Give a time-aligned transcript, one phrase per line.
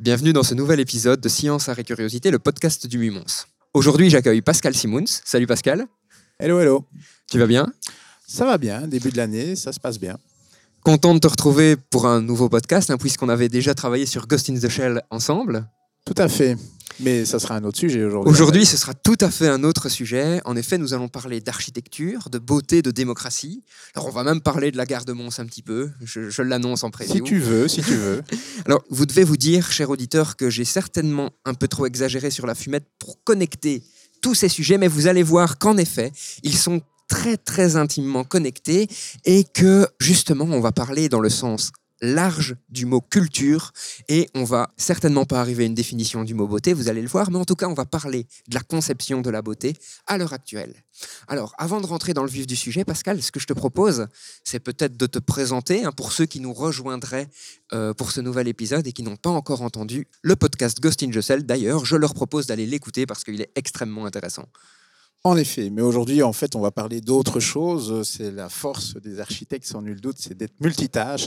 [0.00, 3.24] bienvenue dans ce nouvel épisode de Science, Art et Curiosité, le podcast du Mumons.
[3.74, 5.04] Aujourd'hui, j'accueille Pascal Simons.
[5.24, 5.86] Salut Pascal,
[6.38, 6.84] Hello, hello.
[7.30, 7.66] tu vas bien?
[8.26, 10.18] Ça va bien, début de l'année, ça se passe bien.
[10.84, 14.48] Content de te retrouver pour un nouveau podcast, hein, puisqu'on avait déjà travaillé sur Ghost
[14.50, 15.66] in the Shell ensemble.
[16.04, 16.56] Tout à fait.
[17.00, 18.30] Mais ça sera un autre sujet aujourd'hui.
[18.30, 20.40] Aujourd'hui, ce sera tout à fait un autre sujet.
[20.44, 23.62] En effet, nous allons parler d'architecture, de beauté, de démocratie.
[23.94, 25.90] Alors, on va même parler de la gare de Mons un petit peu.
[26.02, 27.14] Je, je l'annonce en preview.
[27.14, 28.22] Si tu veux, si tu veux.
[28.66, 32.46] Alors, vous devez vous dire, cher auditeur, que j'ai certainement un peu trop exagéré sur
[32.46, 33.82] la fumette pour connecter
[34.20, 36.12] tous ces sujets, mais vous allez voir qu'en effet,
[36.42, 38.88] ils sont très très intimement connectés
[39.24, 43.72] et que justement, on va parler dans le sens large du mot culture
[44.08, 47.08] et on va certainement pas arriver à une définition du mot beauté, vous allez le
[47.08, 49.74] voir, mais en tout cas, on va parler de la conception de la beauté
[50.06, 50.74] à l'heure actuelle.
[51.28, 54.06] Alors, avant de rentrer dans le vif du sujet, Pascal, ce que je te propose,
[54.44, 57.28] c'est peut-être de te présenter hein, pour ceux qui nous rejoindraient
[57.72, 61.10] euh, pour ce nouvel épisode et qui n'ont pas encore entendu le podcast Ghost in.
[61.40, 64.46] D'ailleurs, je leur propose d'aller l'écouter parce qu'il est extrêmement intéressant.
[65.24, 68.08] En effet, mais aujourd'hui, en fait, on va parler d'autre chose.
[68.08, 71.26] C'est la force des architectes, sans nul doute, c'est d'être multitâche.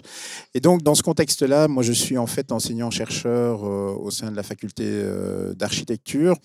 [0.53, 4.35] Et donc, dans ce contexte-là, moi, je suis en fait enseignant-chercheur euh, au sein de
[4.37, 6.37] la faculté euh, d'architecture.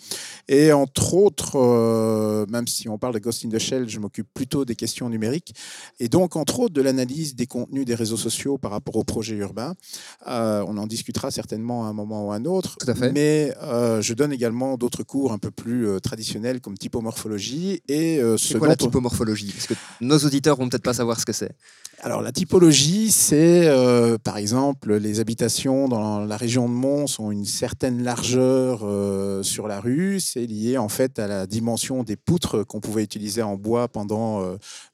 [0.48, 4.26] Et entre autres, euh, même si on parle de Ghost in the Shell, je m'occupe
[4.34, 5.54] plutôt des questions numériques.
[6.00, 9.36] Et donc, entre autres, de l'analyse des contenus des réseaux sociaux par rapport aux projets
[9.36, 9.74] urbains.
[10.26, 12.76] On en discutera certainement à un moment ou à un autre.
[12.76, 13.12] Tout à fait.
[13.12, 13.54] Mais
[14.00, 17.35] je donne également d'autres cours un peu plus traditionnels comme typomorphologie
[17.88, 21.26] et euh, ce quoi la typomorphologie Parce que nos auditeurs vont peut-être pas savoir ce
[21.26, 21.52] que c'est.
[22.02, 27.30] Alors la typologie, c'est euh, par exemple les habitations dans la région de Mons ont
[27.30, 30.20] une certaine largeur euh, sur la rue.
[30.20, 34.44] C'est lié en fait à la dimension des poutres qu'on pouvait utiliser en bois pendant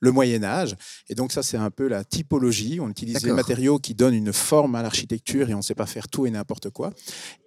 [0.00, 0.76] le Moyen Âge.
[1.08, 2.78] Et donc ça, c'est un peu la typologie.
[2.80, 3.36] On utilise D'accord.
[3.36, 6.30] matériaux qui donnent une forme à l'architecture et on ne sait pas faire tout et
[6.30, 6.92] n'importe quoi.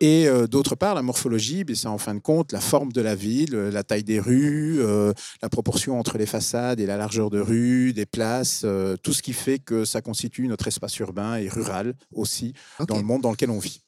[0.02, 3.16] Et d'autre part, la morphologie, ben, c'est en fin de compte la forme de la
[3.16, 7.40] ville, la taille des rues, euh, la proportion entre les façades et la largeur de
[7.40, 11.50] rue, des places, euh, tout ce qui fait que ça constitue notre espace urbain et
[11.50, 12.53] rural aussi
[12.88, 13.81] dans le monde dans lequel on vit.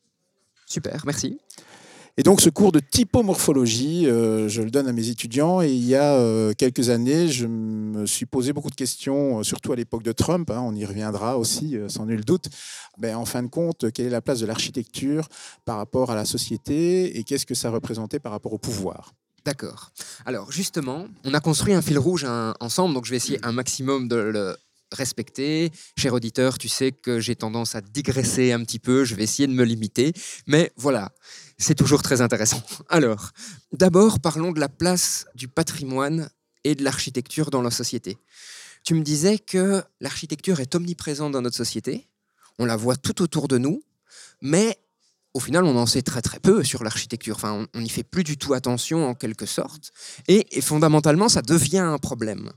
[0.65, 1.39] super, merci.
[2.19, 5.85] Et donc ce cours de typomorphologie, euh, je le donne à mes étudiants et il
[5.85, 10.01] y a euh, quelques années, je me suis posé beaucoup de questions, surtout à l'époque
[10.01, 12.49] de Trump, hein, on y reviendra aussi euh, sans nul doute.
[12.97, 15.29] Ben, en fin de compte, quelle est la place de l'architecture
[15.63, 19.13] par rapport à la société et qu'est-ce que ça représentait par rapport au pouvoir?
[19.47, 19.91] D'accord.
[20.25, 22.25] Alors justement, on a construit un fil rouge
[22.59, 24.57] ensemble, donc je vais essayer un maximum de le
[24.91, 25.71] respecter.
[25.95, 29.47] Cher auditeur, tu sais que j'ai tendance à digresser un petit peu, je vais essayer
[29.47, 30.11] de me limiter,
[30.47, 31.13] mais voilà,
[31.57, 32.61] c'est toujours très intéressant.
[32.89, 33.31] Alors,
[33.71, 36.29] d'abord, parlons de la place du patrimoine
[36.65, 38.17] et de l'architecture dans la société.
[38.83, 42.05] Tu me disais que l'architecture est omniprésente dans notre société,
[42.59, 43.81] on la voit tout autour de nous,
[44.41, 44.77] mais
[45.33, 47.35] au final, on en sait très très peu sur l'architecture.
[47.35, 49.91] Enfin, on n'y fait plus du tout attention en quelque sorte.
[50.27, 52.51] Et, et fondamentalement, ça devient un problème.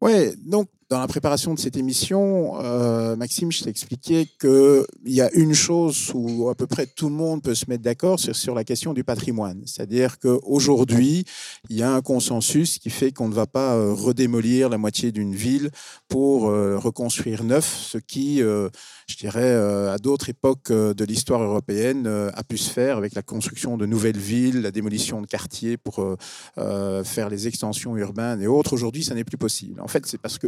[0.00, 5.20] Ouais, donc dans la préparation de cette émission, euh, Maxime, je t'ai expliqué qu'il y
[5.20, 8.36] a une chose où à peu près tout le monde peut se mettre d'accord sur,
[8.36, 9.62] sur la question du patrimoine.
[9.66, 11.24] C'est-à-dire qu'aujourd'hui,
[11.70, 15.10] il y a un consensus qui fait qu'on ne va pas euh, redémolir la moitié
[15.10, 15.70] d'une ville
[16.08, 22.44] pour euh, reconstruire neuf, ce qui, je dirais, à d'autres époques de l'histoire européenne a
[22.44, 26.16] pu se faire avec la construction de nouvelles villes, la démolition de quartiers pour
[26.56, 28.72] faire les extensions urbaines et autres.
[28.72, 29.80] Aujourd'hui, ça n'est plus possible.
[29.80, 30.46] En fait, c'est parce que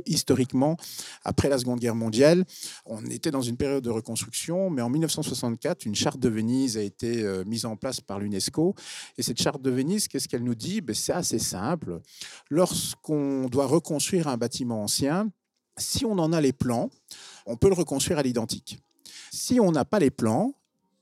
[1.24, 2.44] après la Seconde Guerre mondiale,
[2.86, 6.82] on était dans une période de reconstruction, mais en 1964, une charte de Venise a
[6.82, 8.74] été euh, mise en place par l'UNESCO.
[9.16, 10.80] Et cette charte de Venise, qu'est-ce qu'elle nous dit?
[10.80, 12.00] Ben, C'est assez simple.
[12.50, 15.30] Lorsqu'on doit reconstruire un bâtiment ancien,
[15.76, 16.90] si on en a les plans,
[17.46, 18.78] on peut le reconstruire à l'identique.
[19.32, 20.54] Si on n'a pas les plans,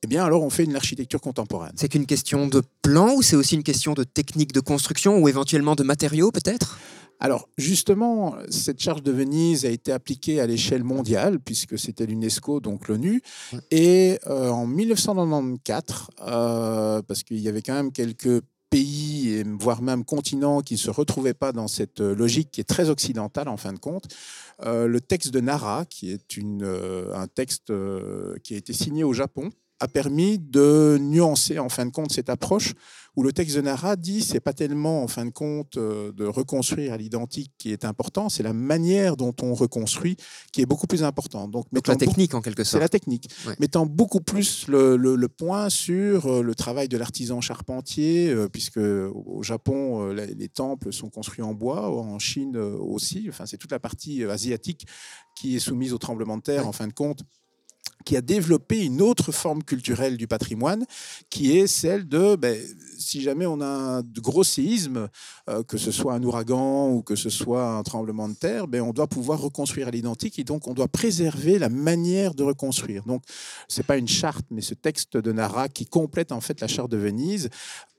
[0.03, 1.73] eh bien alors on fait une architecture contemporaine.
[1.77, 5.29] C'est qu'une question de plan ou c'est aussi une question de technique de construction ou
[5.29, 6.79] éventuellement de matériaux peut-être?
[7.19, 12.61] Alors justement, cette charte de Venise a été appliquée à l'échelle mondiale, puisque c'était l'UNESCO,
[12.61, 13.23] donc l'ONU.
[13.71, 19.81] Et euh, en 1994, euh, parce qu'il y avait quand même quelques pays, et voire
[19.81, 23.49] même continents, qui ne se retrouvaient pas dans cette euh, logique qui est très occidentale
[23.49, 24.09] en fin de compte,
[24.65, 26.65] euh, le texte de Nara, qui est une,
[27.15, 27.73] un texte
[28.43, 29.51] qui a été signé au Japon,
[29.81, 32.75] a permis de nuancer en fin de compte cette approche
[33.17, 36.25] où le texte de Nara dit c'est pas tellement en fin de compte euh, de
[36.27, 40.17] reconstruire à l'identique qui est important, c'est la manière dont on reconstruit
[40.53, 41.51] qui est beaucoup plus importante.
[41.51, 42.73] Donc, Donc la technique en quelque sorte.
[42.73, 47.41] C'est la technique, mettant beaucoup plus le, le, point sur euh, le travail de l'artisan
[47.41, 53.27] charpentier, euh, puisque au Japon les temples sont construits en bois, en Chine aussi.
[53.29, 54.87] Enfin c'est toute la partie asiatique
[55.37, 57.23] qui est soumise au tremblement de terre en fin de compte
[58.05, 60.87] qui a développé une autre forme culturelle du patrimoine,
[61.29, 62.57] qui est celle de, ben,
[62.99, 65.09] si jamais on a un gros séisme,
[65.51, 68.81] euh, que ce soit un ouragan ou que ce soit un tremblement de terre, ben,
[68.81, 73.05] on doit pouvoir reconstruire à l'identique et donc on doit préserver la manière de reconstruire.
[73.05, 73.23] Donc,
[73.69, 76.91] c'est pas une charte, mais ce texte de Nara qui complète en fait la charte
[76.91, 77.51] de Venise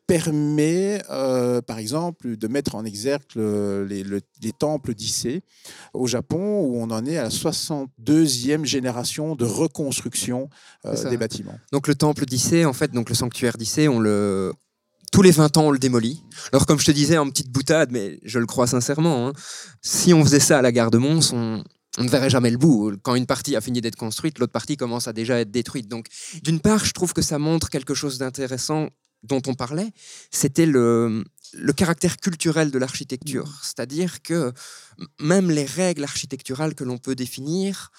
[0.08, 5.44] permet, euh, par exemple, de mettre en exergue les, temples d'Issée
[5.94, 10.50] au Japon, où on en est à la 62e génération de reconstruction
[10.86, 11.60] euh, des bâtiments.
[11.72, 14.54] Donc le temple d'Issée, en fait, donc le sanctuaire d'Issée, on le,
[15.12, 16.24] tous les 20 ans, on le démolit.
[16.54, 19.34] Alors, comme je te disais en petite boutade, mais je le crois sincèrement, hein,
[19.82, 21.64] si on faisait ça à la gare de Mons, on,
[21.98, 22.94] on ne verrait jamais le bout.
[23.04, 25.90] Quand une partie a fini d'être construite, l'autre partie commence à déjà être détruite.
[25.90, 26.08] Donc,
[26.44, 28.90] d'une part, je trouve que ça montre quelque chose d'intéressant
[29.28, 29.92] dont on parlait,
[30.32, 31.24] c'était le,
[31.76, 33.48] caractère culturel de l'architecture.
[33.48, 33.60] Mmh.
[33.62, 34.52] C'est-à-dire que
[35.20, 37.92] même les règles architecturales que l'on peut définir,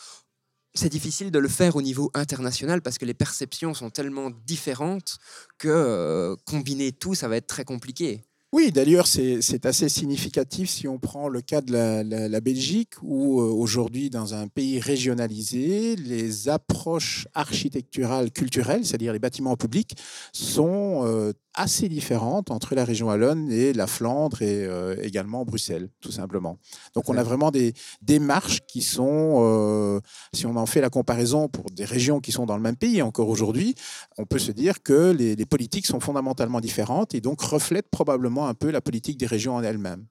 [0.74, 5.18] c'est difficile de le faire au niveau international parce que les perceptions sont tellement différentes
[5.58, 8.22] que euh, combiner tout, ça va être très compliqué.
[8.50, 13.44] Oui, d'ailleurs, c'est assez significatif si on prend le cas de la, Belgique, où euh,
[13.44, 19.96] aujourd'hui, dans un pays régionalisé, les approches architecturales culturelles, c'est-à-dire les bâtiments publics,
[20.32, 25.90] sont euh, assez différentes entre la région Wallonne et la Flandre et euh, également Bruxelles,
[26.00, 26.58] tout simplement.
[26.94, 30.00] Donc on a vraiment des démarches qui sont, euh,
[30.32, 33.02] si on en fait la comparaison pour des régions qui sont dans le même pays
[33.02, 33.74] encore aujourd'hui,
[34.16, 38.46] on peut se dire que les, les politiques sont fondamentalement différentes et donc reflètent probablement
[38.46, 40.06] un peu la politique des régions en elles-mêmes.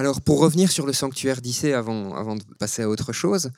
[0.00, 3.50] Alors pour revenir sur le sanctuaire d'Issée avant, avant de passer à autre chose,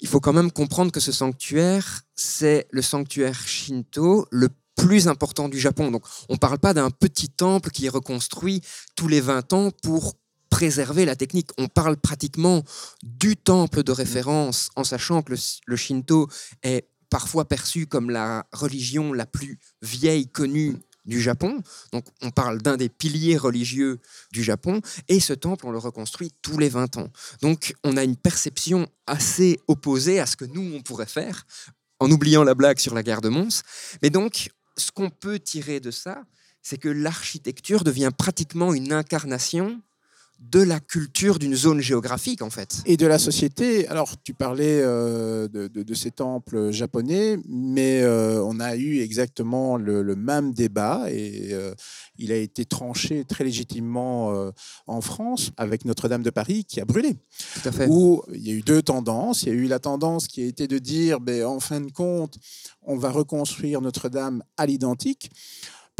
[0.00, 4.48] il faut quand même comprendre que ce sanctuaire, c'est le sanctuaire Shinto le
[4.80, 5.90] plus important du Japon.
[5.90, 8.62] Donc on ne parle pas d'un petit temple qui est reconstruit
[8.96, 10.14] tous les 20 ans pour
[10.48, 11.50] préserver la technique.
[11.58, 12.62] On parle pratiquement
[13.02, 15.34] du temple de référence en sachant que
[15.66, 16.28] le, Shinto
[16.62, 21.62] est parfois perçu comme la religion la plus vieille connue du Japon.
[21.92, 23.98] Donc on parle d'un des piliers religieux
[24.32, 27.08] du Japon et ce temple on le reconstruit tous les 20 ans.
[27.42, 31.46] Donc on a une perception assez opposée à ce que nous on pourrait faire
[31.98, 33.62] en oubliant la blague sur la gare de Mons.
[34.02, 36.24] Mais donc ce qu'on peut tirer de ça,
[36.62, 39.80] c'est que l'architecture devient pratiquement une incarnation
[40.40, 42.78] de la culture d'une zone géographique, en fait.
[42.86, 43.86] Et de la société.
[43.88, 50.02] Alors, tu parlais euh, de, ces temples japonais, mais euh, on a eu exactement le,
[50.16, 51.74] même débat et euh,
[52.18, 54.50] il a été tranché très légitimement
[54.86, 57.16] en France avec Notre-Dame de Paris qui a brûlé.
[57.54, 57.86] Tout à fait.
[57.88, 59.42] Où il y a eu deux tendances.
[59.42, 61.90] Il y a eu la tendance qui a été de dire, ben, en fin de
[61.90, 62.38] compte,
[62.82, 65.30] on va reconstruire Notre-Dame à l'identique.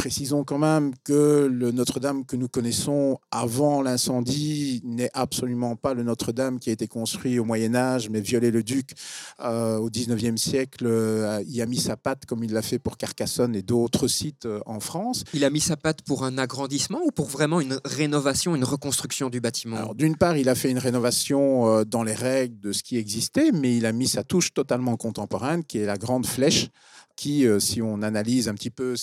[0.01, 6.01] Précisons quand même que le Notre-Dame que nous connaissons avant l'incendie n'est absolument pas le
[6.01, 8.95] Notre-Dame qui a été construit au Moyen Âge, mais Viollet-le-Duc
[9.41, 12.97] euh, au 19e siècle euh, y a mis sa patte comme il l'a fait pour
[12.97, 15.23] Carcassonne et d'autres sites euh, en France.
[15.35, 19.29] Il a mis sa patte pour un agrandissement ou pour vraiment une rénovation, une reconstruction
[19.29, 19.93] du bâtiment?
[19.93, 23.77] D'une part, il a fait une rénovation dans les règles de ce qui existait, mais
[23.77, 26.71] il a mis sa touche totalement contemporaine, qui est la grande flèche
[27.15, 28.95] qui, euh, si on analyse un petit peu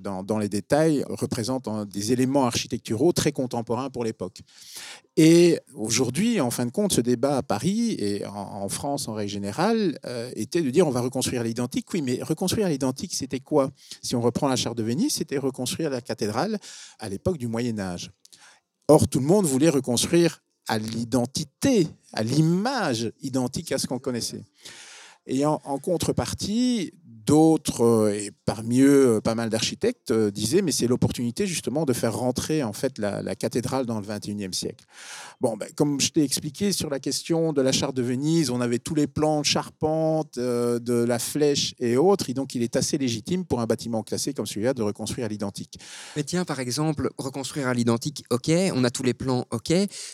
[0.00, 4.40] dans, les détails, représente des éléments architecturaux très contemporains pour l'époque.
[5.16, 9.30] Et aujourd'hui, en fin de compte, ce débat à Paris et en, France en règle
[9.30, 11.86] générale euh, était de dire on va reconstruire l'identique.
[11.92, 13.70] Oui, mais reconstruire l'identique, c'était quoi?
[14.02, 16.58] Si on reprend la charte de Venise, c'était reconstruire la cathédrale
[16.98, 18.10] à l'époque du Moyen Âge.
[18.88, 24.42] Or, tout le monde voulait reconstruire à l'identité, à l'image identique à ce qu'on connaissait.
[25.26, 26.92] Et en, contrepartie,
[27.26, 31.92] d'autres, euh, et parmi eux pas mal d'architectes, euh, disaient mais c'est l'opportunité justement de
[31.92, 34.84] faire rentrer en fait la, cathédrale dans le 21e siècle.
[35.40, 38.60] Bon, ben, comme je t'ai expliqué sur la question de la charte de Venise, on
[38.60, 42.62] avait tous les plans de charpente, euh, de la flèche et autres, et donc il
[42.62, 45.78] est assez légitime pour un bâtiment classé comme celui-là de reconstruire à l'identique.
[46.16, 49.72] Mais tiens, par exemple, reconstruire à l'identique, ok, on a tous les plans, ok,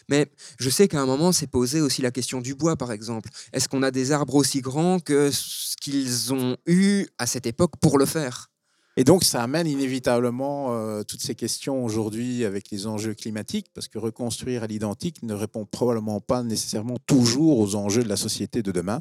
[0.09, 0.27] mais
[0.59, 3.31] je sais qu'à un moment s'est posé aussi la question du bois, par exemple.
[3.53, 7.73] Est-ce qu'on a des arbres aussi grands que ce qu'ils ont eu à cette époque
[7.81, 8.51] pour le faire.
[8.97, 13.87] Et donc, ça amène inévitablement euh, toutes ces questions aujourd'hui avec les enjeux climatiques, parce
[13.87, 18.63] que reconstruire à l'identique ne répond probablement pas nécessairement toujours aux enjeux de la société
[18.63, 19.01] de demain.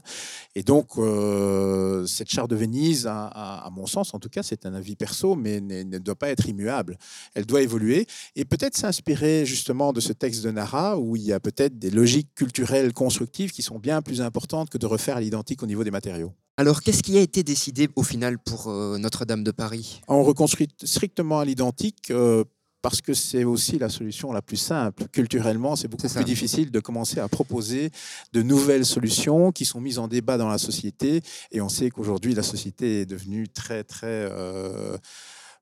[0.54, 4.76] Et donc, euh, cette charte de Venise, à, mon sens, en tout cas, c'est un
[4.76, 6.98] avis perso, mais ne, ne, doit pas être immuable.
[7.34, 11.34] Elle doit évoluer et peut-être s'inspirer justement de ce texte de Nara, où il y
[11.34, 15.22] a peut-être des logiques culturelles constructives qui sont bien plus importantes que de refaire à
[15.22, 16.32] l'identique au niveau des matériaux.
[16.60, 20.02] Alors, qu'est-ce qui a été décidé au final pour euh, Notre-Dame de Paris?
[20.10, 22.12] On reconstruit strictement à l'identique.
[22.12, 22.44] Euh,
[22.82, 25.06] parce que c'est aussi la solution la plus simple.
[25.12, 27.92] Culturellement, c'est beaucoup plus difficile de commencer à proposer
[28.34, 31.22] de nouvelles solutions qui sont mises en débat dans la société.
[31.52, 34.98] Et on sait qu'aujourd'hui, la société est devenue très, très euh,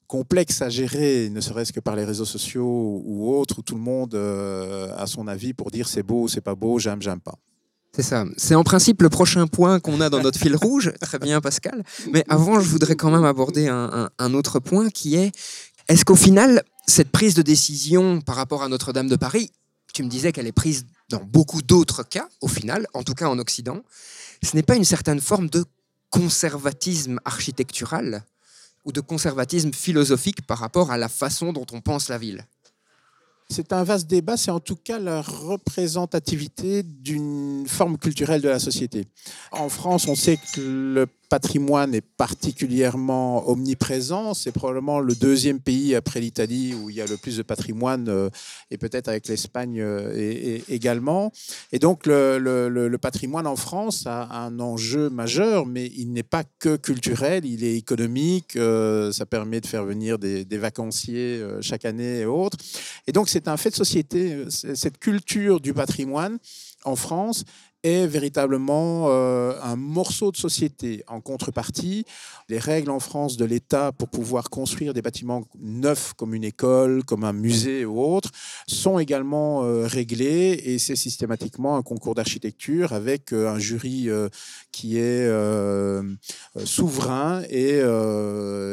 [0.08, 3.82] complexe à gérer, ne serait-ce que par les réseaux sociaux ou autres, où tout le
[3.82, 7.38] monde a son avis pour dire c'est beau, c'est pas beau, j'aime, j'aime pas.
[7.96, 8.26] C'est ça.
[8.38, 10.94] C'est en principe le prochain point qu'on a dans notre fil rouge.
[11.02, 11.84] Très bien, Pascal.
[12.12, 15.32] Mais avant, je voudrais quand même aborder un, autre point qui est
[15.88, 19.52] est-ce qu'au final, cette prise de décision par rapport à Notre-Dame de Paris,
[19.94, 23.28] tu me disais qu'elle est prise dans beaucoup d'autres cas, au final, en tout cas
[23.28, 23.82] en Occident,
[24.44, 25.66] ce n'est pas une certaine forme de
[26.10, 28.24] conservatisme architectural
[28.86, 32.46] ou de conservatisme philosophique par rapport à la façon dont on pense la ville?
[33.50, 38.60] C'est un vaste débat, c'est en tout cas la représentativité d'une forme culturelle de la
[38.60, 39.06] société.
[39.52, 44.34] En France, on sait que le patrimoine est particulièrement omniprésent.
[44.34, 48.08] C'est probablement le deuxième pays après l'Italie où il y a le plus de patrimoine,
[48.10, 48.30] euh,
[48.72, 51.32] et peut-être avec l'Espagne euh, également.
[51.72, 56.76] Et donc le, patrimoine en France a un enjeu majeur, mais il n'est pas que
[56.76, 58.56] culturel, il est économique.
[58.56, 62.58] Euh, ça permet de faire venir des, des vacanciers chaque année et autres.
[63.06, 66.40] Et donc c'est un fait de société, cette culture du patrimoine
[66.84, 67.44] en France
[67.88, 71.04] est véritablement euh, un morceau de société.
[71.08, 72.06] En contrepartie,
[72.50, 77.04] les règles en France de l'État pour pouvoir construire des bâtiments neufs comme une école,
[77.04, 78.32] comme un musée ou autre,
[78.68, 84.10] sont également euh, réglées et c'est systématiquement un concours d'architecture avec euh, un jury
[84.72, 85.28] qui est
[86.64, 87.80] souverain et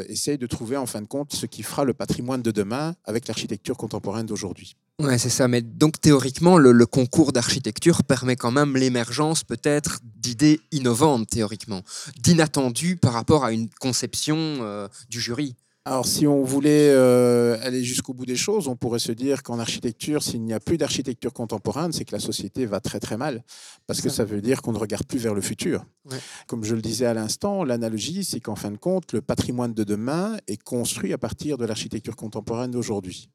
[0.08, 3.28] essaye de trouver en fin de compte ce qui fera le patrimoine de demain avec
[3.28, 4.76] l'architecture contemporaine d'aujourd'hui.
[5.00, 5.48] Ouais, c'est ça.
[5.48, 11.82] Mais donc théoriquement, le, le concours d'architecture permet quand même l'émergence peut-être d'idées innovantes théoriquement,
[12.20, 15.56] d'inattendus par rapport à une conception euh, du jury.
[15.86, 19.58] Alors, si on voulait euh, aller jusqu'au bout des choses, on pourrait se dire qu'en
[19.58, 23.44] architecture, s'il n'y a plus d'architecture contemporaine, c'est que la société va très très mal,
[23.86, 25.84] parce que ça veut dire qu'on ne regarde plus vers le futur.
[26.10, 26.16] Ouais.
[26.46, 29.84] Comme je le disais à l'instant, l'analogie, c'est qu'en fin de compte, le patrimoine de
[29.84, 33.28] demain est construit à partir de l'architecture contemporaine d'aujourd'hui.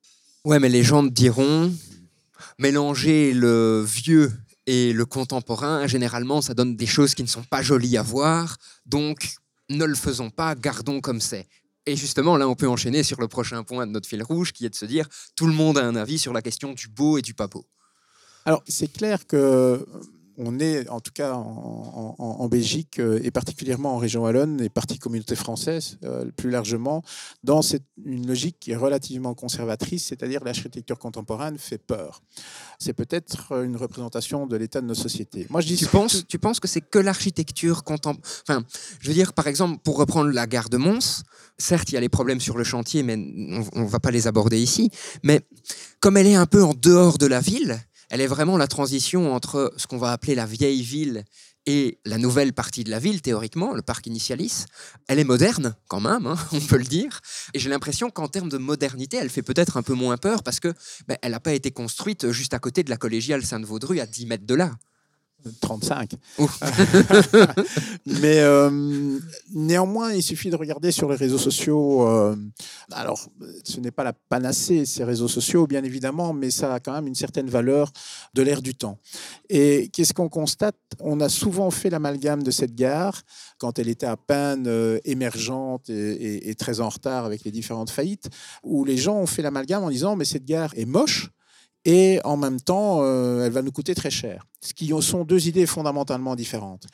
[0.46, 1.72] Ouais, mais les gens diront
[2.58, 4.31] mélanger le vieux
[4.67, 8.58] et le contemporain, généralement, ça donne des choses qui ne sont pas jolies à voir.
[8.86, 9.29] Donc,
[9.69, 11.48] ne le faisons pas, gardons comme c'est.
[11.86, 14.65] Et justement, là, on peut enchaîner sur le prochain point de notre fil rouge, qui
[14.65, 17.17] est de se dire, tout le monde a un avis sur la question du beau
[17.17, 17.65] et du pas beau.
[18.46, 19.86] Alors, c'est clair que
[20.39, 24.98] on est, en tout cas en, Belgique euh, et particulièrement en région Wallonne et partie
[24.98, 27.03] communauté française euh, plus largement,
[27.43, 32.24] dans cette, une logique qui est relativement conservatrice, c'est-à-dire l'architecture contemporaine fait peur.
[32.79, 35.46] C'est peut-être une représentation de l'état de nos sociétés.
[35.50, 35.75] Moi, je dis.
[35.75, 38.00] Tu penses, tu penses que c'est que l'architecture contemporaine
[38.48, 38.63] Enfin,
[39.00, 41.24] je veux dire, par exemple, pour reprendre la gare de Mons,
[41.58, 43.15] certes, il y a les problèmes sur le chantier, mais
[43.74, 44.89] on ne va pas les aborder ici.
[45.24, 45.41] Mais
[46.00, 47.79] comme elle est un peu en dehors de la ville,
[48.10, 51.24] elle est vraiment la transition entre ce qu'on va appeler la vieille ville
[51.66, 54.66] et la nouvelle partie de la ville, théoriquement, le parc initialis.
[55.08, 57.22] Elle est moderne, quand même, hein, on peut le dire.
[57.54, 60.60] Et j'ai l'impression qu'en termes de modernité, elle fait peut-être un peu moins peur parce
[60.60, 60.74] que
[61.08, 64.25] ben, elle n'a pas été construite juste à côté de la collégiale Sainte-Vaudru, à 10
[64.25, 64.72] mètres de là.
[65.62, 66.12] 35.
[68.05, 69.19] Mais euh,
[69.53, 72.08] néanmoins, il suffit de regarder sur les réseaux sociaux.
[72.08, 72.36] Euh,
[72.91, 73.27] alors,
[73.63, 77.08] ce n'est pas la panacée, ces réseaux sociaux, bien évidemment, mais ça a quand même
[77.08, 77.91] une certaine valeur
[78.34, 79.00] de l'ère du temps.
[79.50, 80.75] Et qu'est-ce qu'on constate?
[81.00, 83.22] On a souvent fait l'amalgame de cette gare
[83.58, 87.89] quand elle était à peine euh, émergente et, et très en retard avec les différentes
[87.89, 88.29] faillites,
[88.63, 91.31] où les gens ont fait l'amalgame en disant mais cette gare est moche
[91.86, 94.46] et en même temps, euh, elle va nous coûter très cher.
[94.62, 96.86] Ce qui sont deux idées fondamentalement différentes.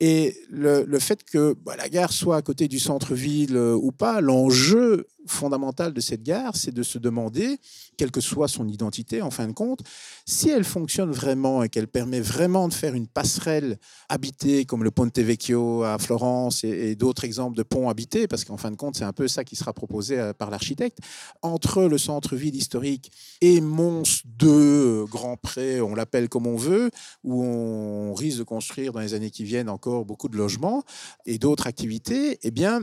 [0.00, 3.92] Et le, le fait que bah, la gare soit à côté du centre-ville euh, ou
[3.92, 7.58] pas, l'enjeu fondamental de cette gare, c'est de se demander,
[7.96, 9.80] quelle que soit son identité en fin de compte,
[10.26, 13.78] si elle fonctionne vraiment et qu'elle permet vraiment de faire une passerelle
[14.08, 18.56] habitée comme le Ponte Vecchio à Florence et, d'autres exemples de ponts habités, parce qu'en
[18.56, 20.98] fin de compte, c'est un peu ça qui sera proposé euh, par l'architecte,
[21.42, 26.90] entre le centre-ville historique et Mons 2, Grand Pré, on l'appelle comme on veut,
[27.24, 30.84] où on risque de construire dans les années qui viennent encore beaucoup de logements
[31.26, 32.82] et d'autres activités, eh bien,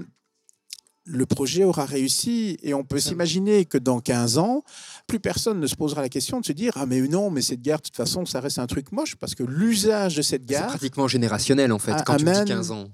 [1.06, 4.64] le projet aura réussi et on peut s'imaginer que dans 15 ans,
[5.08, 7.62] plus personne ne se posera la question de se dire ah mais non mais cette
[7.62, 10.54] gare de toute façon ça reste un truc moche parce que l'usage de cette C'est
[10.54, 12.86] gare pratiquement générationnel en fait, quand tu dis 15 ans.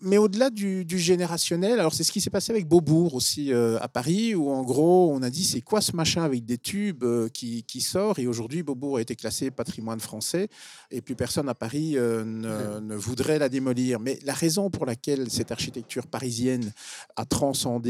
[0.00, 3.78] Mais au-delà du, du générationnel, alors c'est ce qui s'est passé avec Beaubourg aussi euh,
[3.80, 7.04] à Paris, où en gros on a dit c'est quoi ce machin avec des tubes
[7.04, 10.48] euh, qui, qui sort, et aujourd'hui Beaubourg a été classé patrimoine français,
[10.90, 13.98] et plus personne à Paris euh, ne, ne voudrait la démolir.
[13.98, 16.72] Mais la raison pour laquelle cette architecture parisienne
[17.16, 17.88] a transcendé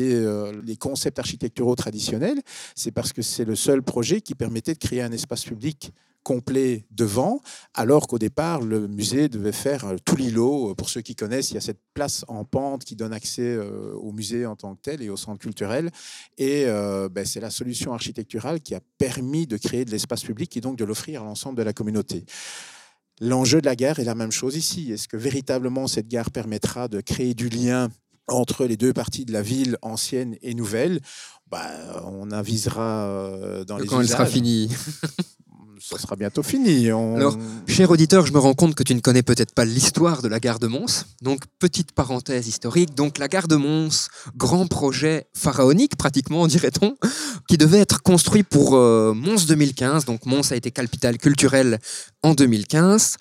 [0.64, 2.40] les concepts architecturaux traditionnels,
[2.74, 5.92] c'est parce que c'est le seul projet qui permettait de créer un espace public
[6.28, 7.40] complet devant,
[7.72, 10.74] alors qu'au départ, le musée devait faire euh, tout l'îlot.
[10.74, 13.94] Pour ceux qui connaissent, il y a cette place en pente qui donne accès euh,
[13.94, 15.90] au musée en tant que tel et au centre culturel.
[16.36, 20.54] Et euh, ben, c'est la solution architecturale qui a permis de créer de l'espace public
[20.54, 22.26] et donc de l'offrir à l'ensemble de la communauté.
[23.22, 24.92] L'enjeu de la gare est la même chose ici.
[24.92, 27.88] Est-ce que véritablement cette gare permettra de créer du lien
[28.28, 31.00] entre les deux parties de la ville ancienne et nouvelle?
[31.46, 31.70] Bah,
[32.04, 34.70] On avisera dans les Quand elle sera finie.
[35.80, 36.88] Ce sera bientôt fini.
[36.88, 40.28] Alors, Cher auditeur, je me rends compte que tu ne connais peut-être pas l'histoire de
[40.28, 41.04] la gare de Mons.
[41.22, 42.94] Donc, petite parenthèse historique.
[42.94, 46.96] Donc, la gare de Mons, grand projet pharaonique, pratiquement, dirait-on,
[47.48, 50.04] qui devait être construit pour euh, Mons 2015.
[50.04, 51.78] Donc, Mons a été capitale culturelle
[52.22, 53.16] en 2015.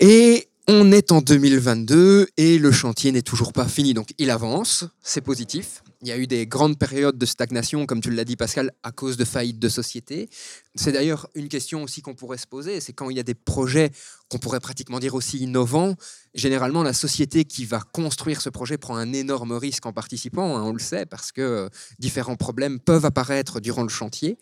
[0.00, 3.92] Et on est en 2022 et le chantier n'est toujours pas fini.
[3.92, 5.82] Donc, il avance, c'est positif.
[6.02, 8.92] Il y a eu des grandes périodes de stagnation, comme tu l'as dit, Pascal, à
[8.92, 10.30] cause de faillites de sociétés.
[10.76, 13.34] C'est d'ailleurs une question aussi qu'on pourrait se poser, c'est quand il y a des
[13.34, 13.90] projets
[14.28, 15.96] qu'on pourrait pratiquement dire aussi innovants,
[16.32, 20.62] généralement la société qui va construire ce projet prend un énorme risque en participant, hein,
[20.62, 24.38] on le sait, parce que euh, différents problèmes peuvent apparaître durant le chantier.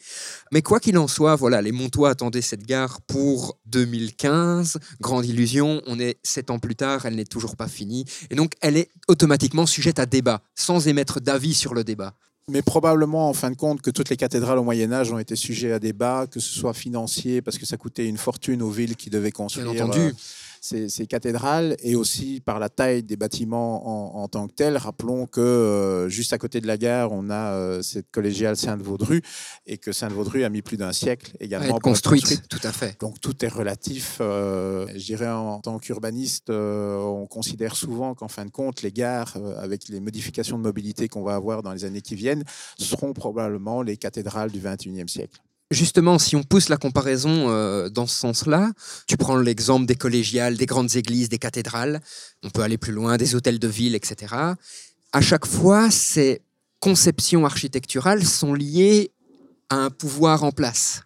[0.53, 5.81] Mais quoi qu'il en soit, voilà, les Montois attendaient cette gare pour 2015, grande illusion,
[5.87, 8.91] on est sept ans plus tard, elle n'est toujours pas finie, et donc elle est
[9.09, 12.15] automatiquement sujette à débat, sans émettre d'avis sur le débat.
[12.49, 15.37] Mais probablement, en fin de compte, que toutes les cathédrales au Moyen Âge ont été
[15.37, 18.97] sujets à débat, que ce soit financier, parce que ça coûtait une fortune aux villes
[18.97, 20.15] qui devaient construire Bien entendu.
[20.69, 24.77] Ces, ces cathédrales, et aussi par la taille des bâtiments en, en tant que tels.
[24.77, 29.23] Rappelons que euh, juste à côté de la gare, on a euh, cette collégiale Sainte-Vaudru,
[29.67, 32.73] et que Sainte-Vaudru a mis plus d'un siècle À également pour être construite, tout à
[32.73, 32.99] fait.
[33.01, 34.19] Donc tout est relatif.
[34.21, 38.93] euh, je dirais en tant qu'urbaniste, euh, on considère souvent qu'en fin de compte, les
[38.93, 42.45] gares, euh, avec les modifications de mobilité qu'on va avoir dans les années qui viennent,
[42.79, 45.41] seront probablement les cathédrales du 21e siècle.
[45.71, 48.73] Justement, si on pousse la comparaison euh, dans ce sens-là,
[49.07, 52.01] tu prends l'exemple des collégiales, des grandes églises, des cathédrales,
[52.43, 54.35] on peut aller plus loin, des hôtels de ville, etc.
[55.13, 56.41] À chaque fois, ces
[56.81, 59.13] conceptions architecturales sont liées
[59.69, 61.03] à un pouvoir en place,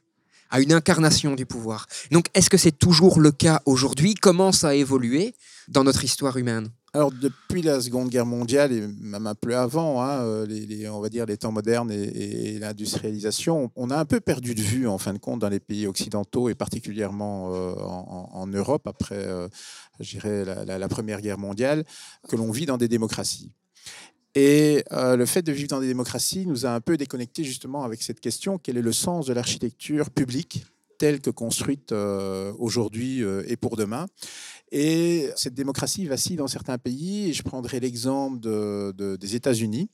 [0.49, 1.87] à une incarnation du pouvoir.
[2.13, 4.15] Donc, est-ce que c'est toujours le cas aujourd'hui?
[4.15, 5.35] Comment ça a évolué
[5.67, 6.69] dans notre histoire humaine?
[6.95, 11.01] Alors depuis la Seconde Guerre mondiale et même un peu avant, hein, euh, les, on
[11.01, 14.99] va dire les temps modernes et, l'industrialisation, on a un peu perdu de vue en
[14.99, 19.49] fin de compte dans les pays occidentaux et particulièrement euh, en, Europe après, euh,
[20.23, 21.85] la, la- Première Guerre mondiale,
[22.29, 23.53] que l'on vit dans des démocraties.
[24.35, 27.85] Et euh, le fait de vivre dans des démocraties nous a un peu déconnectés justement
[27.85, 30.67] avec cette question quel est le sens de l'architecture publique
[30.99, 31.93] telle que construite
[32.59, 34.07] aujourd'hui et pour demain?
[34.73, 37.29] Et cette démocratie vacille dans certains pays.
[37.29, 39.91] Et je prendrai l'exemple de- de- des États-Unis,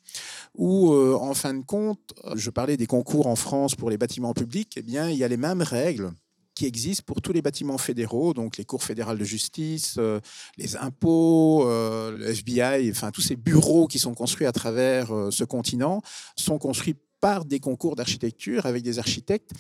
[0.55, 4.33] où, euh, en fin de compte, je parlais des concours en France pour les bâtiments
[4.35, 4.73] publics.
[4.77, 6.11] Eh bien, il y a les mêmes règles
[6.55, 10.19] qui existent pour tous les bâtiments fédéraux, donc les cours fédérales de justice, euh,
[10.57, 15.31] les impôts, euh, le FBI, enfin tous ces bureaux qui sont construits à travers euh,
[15.31, 16.03] ce continent
[16.37, 19.51] sont construits par des concours d'architecture avec des architectes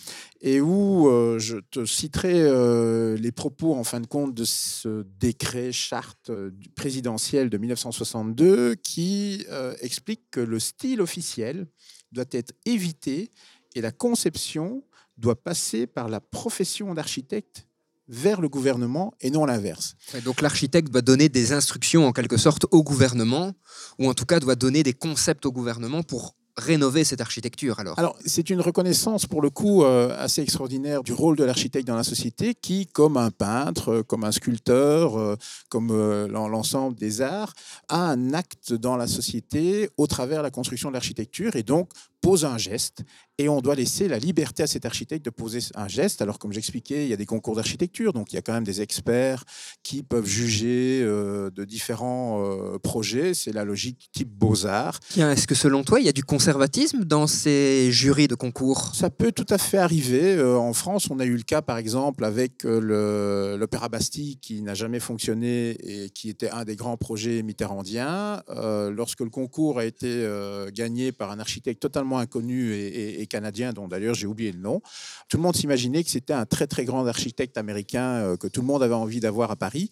[0.40, 5.05] et où euh, je te citerai euh, les propos en fin de compte de ce
[5.18, 9.47] décret charte euh, présidentiel de 1962 qui
[9.81, 11.66] explique que le style officiel
[12.12, 13.31] doit être évité
[13.75, 14.83] et la conception
[15.16, 17.66] doit passer par la profession d'architecte
[18.09, 19.94] vers le gouvernement et non l'inverse.
[20.25, 23.53] Donc l'architecte doit donner des instructions en quelque sorte au gouvernement,
[23.99, 27.99] ou en tout cas doit donner des concepts au gouvernement pour rénover cette architecture alors?
[27.99, 31.97] Alors, c'est une reconnaissance pour le coup euh, assez extraordinaire du rôle de l'architecte dans
[31.97, 35.37] la société qui, comme un peintre, euh, comme un sculpteur, euh,
[35.71, 35.88] comme
[36.29, 37.55] l'en- l'ensemble des arts,
[37.88, 41.88] a un acte dans la société au travers de la construction de l'architecture et donc
[42.20, 43.04] pose un geste
[43.38, 46.20] et on doit laisser la liberté à cet architecte de poser un geste.
[46.22, 48.64] Alors, comme j'expliquais, il y a des concours d'architecture, donc il y a quand même
[48.64, 49.44] des experts
[49.85, 53.35] qui peuvent juger euh, de différents euh, projets.
[53.35, 54.98] C'est la logique type Beaux-Arts.
[55.16, 58.92] Est-ce que selon toi, il y a du conservatisme dans ces jurys de concours?
[58.94, 60.35] Ça peut tout à fait arriver.
[60.35, 64.74] Euh, en France, on a eu le cas, par exemple, avec l'Opéra Bastille, qui n'a
[64.74, 68.42] jamais fonctionné et qui était un des grands projets mitterrandiens.
[68.48, 70.26] lorsque le concours a été
[70.74, 74.81] gagné par un architecte totalement inconnu et, canadien, dont d'ailleurs j'ai oublié le nom.
[75.29, 78.62] Tout le monde s'imaginait que c'était un très très grand architecte américain euh, que tout
[78.62, 79.90] le monde avait envie d'avoir à Paris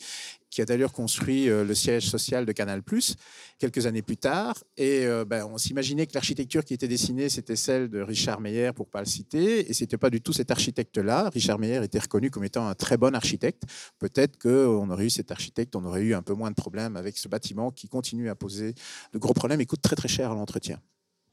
[0.57, 2.83] qui a d'ailleurs construit euh, le siège social de Canal+,
[3.59, 4.55] quelques années plus tard.
[4.79, 8.73] Et euh, ben, on s'imaginait que l'architecture qui était dessinée, c'était celle de Richard Meyer,
[8.75, 11.29] pour ne pas le citer, et ce n'était pas du tout cet architecte-là.
[11.29, 13.65] Richard Meyer était reconnu comme étant un très bon architecte.
[13.99, 17.19] Peut-être qu'on aurait eu cet architecte, on aurait eu un peu moins de problèmes avec
[17.19, 18.75] ce bâtiment qui continue à poser
[19.13, 20.81] de gros problèmes et coûte très très cher à l'entretien.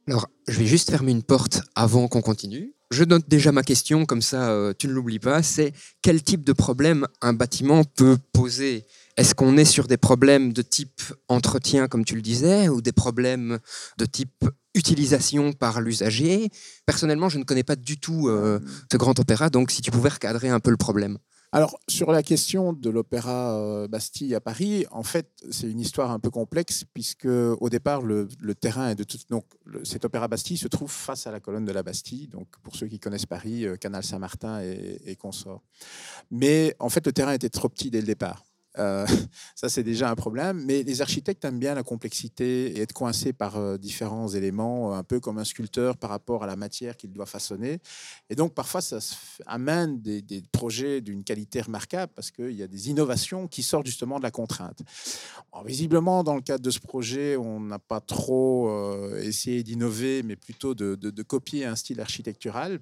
[0.08, 2.74] Alors, je vais juste fermer une porte avant qu'on continue.
[2.92, 6.44] Je note déjà ma question, comme ça euh, tu ne l'oublies pas, c'est quel type
[6.44, 8.86] de problème un bâtiment peut poser?
[9.16, 12.92] Est-ce qu'on est sur des problèmes de type entretien, comme tu le disais, ou des
[12.92, 13.60] problèmes
[13.98, 16.50] de type utilisation par l'usager?
[16.86, 18.60] Personnellement, je ne connais pas du tout euh,
[18.92, 21.18] ce grand opéra, donc si tu pouvais recadrer un peu le problème.
[21.56, 26.10] Alors, sur la question de l'Opéra euh, Bastille à Paris, en fait, c'est une histoire
[26.10, 28.28] un peu complexe, puisque au départ, le,
[28.60, 29.20] terrain est de tout.
[29.30, 29.46] Donc,
[29.84, 32.28] cet Opéra Bastille se trouve face à la colonne de la Bastille.
[32.28, 35.62] Donc, pour ceux qui connaissent Paris, euh, Canal Saint-Martin et, et consorts.
[36.32, 38.44] Mais en fait, le terrain était trop petit dès le départ.
[38.80, 39.06] Euh,
[39.56, 40.64] ça, c'est déjà un problème.
[40.66, 44.98] Mais les architectes aiment bien la complexité et être coincés par euh, différents éléments, euh,
[44.98, 47.80] un peu comme un sculpteur par rapport à la matière qu'il doit façonner.
[48.30, 49.00] Et donc, parfois, ça
[49.46, 54.18] amène des, projets d'une qualité remarquable parce qu'il y a des innovations qui sortent justement
[54.18, 54.82] de la contrainte.
[55.66, 58.70] visiblement, dans le cadre de ce projet, on n'a pas trop
[59.18, 62.80] essayé d'innover, mais plutôt de, de copier un style architectural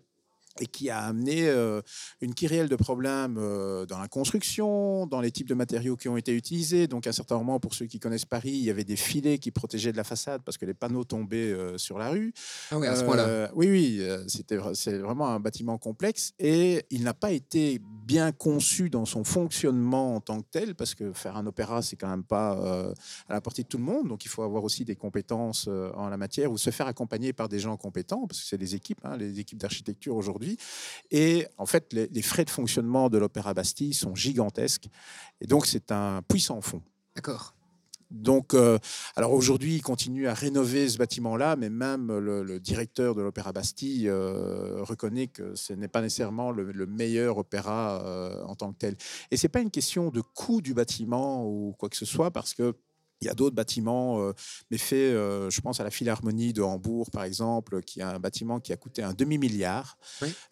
[0.60, 1.82] et qui a amené euh,
[2.20, 6.18] une kyrielle de problèmes euh, dans la construction, dans les types de matériaux qui ont
[6.18, 6.88] été utilisés.
[6.88, 9.38] Donc, à un certain moment, pour ceux qui connaissent Paris, il y avait des filets
[9.38, 12.34] qui protégeaient de la façade parce que les panneaux tombaient euh, sur la rue.
[12.72, 13.52] Ah oui, à ce point-là.
[13.56, 18.90] oui, oui, c'était c'est vraiment un bâtiment complexe et il n'a pas été bien conçu
[18.90, 22.24] dans son fonctionnement en tant que tel parce que faire un opéra, c'est quand même
[22.24, 22.52] pas
[23.30, 24.08] à la portée de tout le monde.
[24.08, 27.48] Donc, il faut avoir aussi des compétences en la matière ou se faire accompagner par
[27.48, 30.40] des gens compétents parce que c'est des équipes, hein, les équipes d'architecture aujourd'hui
[31.12, 34.88] et en fait, les, frais de fonctionnement de l'Opéra Bastille sont gigantesques.
[35.39, 36.82] Et donc, c'est un puissant fond.
[37.15, 37.56] D'accord.
[38.12, 38.77] Donc, euh,
[39.15, 44.10] alors aujourd'hui, il continue à rénover ce bâtiment-là, mais même le, directeur de l'Opéra Bastille
[44.10, 48.97] euh, reconnaît que ce n'est pas nécessairement le, meilleur opéra euh, en tant que tel.
[49.32, 52.54] Et c'est pas une question de coût du bâtiment ou quoi que ce soit, parce
[52.54, 52.75] que
[53.21, 54.34] il y a d'autres bâtiments, euh,
[54.71, 58.19] mais fait, euh, je pense à la Philharmonie de Hambourg, par exemple, qui est un
[58.19, 59.97] bâtiment qui a coûté un demi-milliard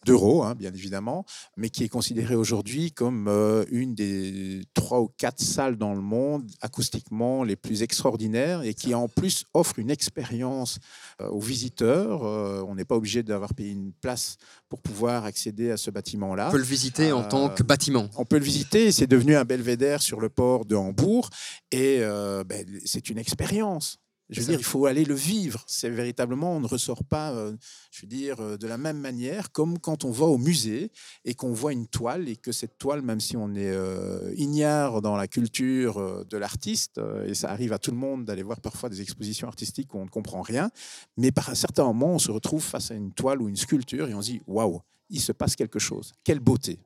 [0.05, 1.25] d'euros, hein, bien évidemment,
[1.57, 6.01] mais qui est considéré aujourd'hui comme euh, une des trois ou quatre salles dans le
[6.01, 10.77] monde acoustiquement les plus extraordinaires et qui en plus offre une expérience
[11.19, 12.21] aux visiteurs.
[12.21, 14.37] on n'est pas obligé d'avoir payé une place
[14.69, 16.49] pour pouvoir accéder à ce bâtiment-là.
[16.49, 18.09] On peut le visiter en tant que bâtiment.
[18.17, 21.29] On peut le visiter, c'est devenu un belvédère sur le port de Hambourg
[21.71, 23.99] et ben, c'est une expérience.
[24.29, 25.63] Je veux dire, il faut aller le vivre.
[25.65, 27.55] C'est véritablement, on ne ressort pas, euh,
[27.91, 30.91] je veux dire, euh, de la même manière, comme quand on va au musée
[31.25, 35.01] et qu'on voit une toile et que cette toile, même si on est euh, ignare
[35.01, 38.89] dans la culture de l'artiste, et ça arrive à tout le monde d'aller voir parfois
[38.89, 40.69] des expositions artistiques où on ne comprend rien,
[41.17, 44.07] mais par un certain moment, on se retrouve face à une toile ou une sculpture
[44.09, 46.13] et on se dit, waouh, il se passe quelque chose.
[46.23, 46.79] Quelle beauté.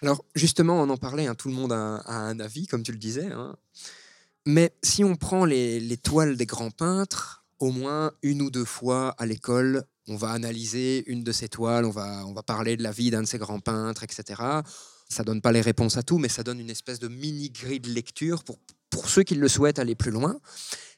[0.00, 2.98] Alors justement, on en parlait, hein, tout le monde a, un avis, comme tu le
[2.98, 3.26] disais.
[3.32, 3.56] Hein.
[4.50, 9.14] Mais si on prend les, toiles des grands peintres, au moins une ou deux fois
[9.18, 12.82] à l'école, on va analyser une de ces toiles, on va, on va parler de
[12.82, 14.42] la vie d'un de ces grands peintres, etc.
[15.10, 17.80] Ça donne pas les réponses à tout, mais ça donne une espèce de mini grille
[17.80, 18.56] de lecture pour,
[18.90, 20.38] pour ceux qui le souhaitent aller plus loin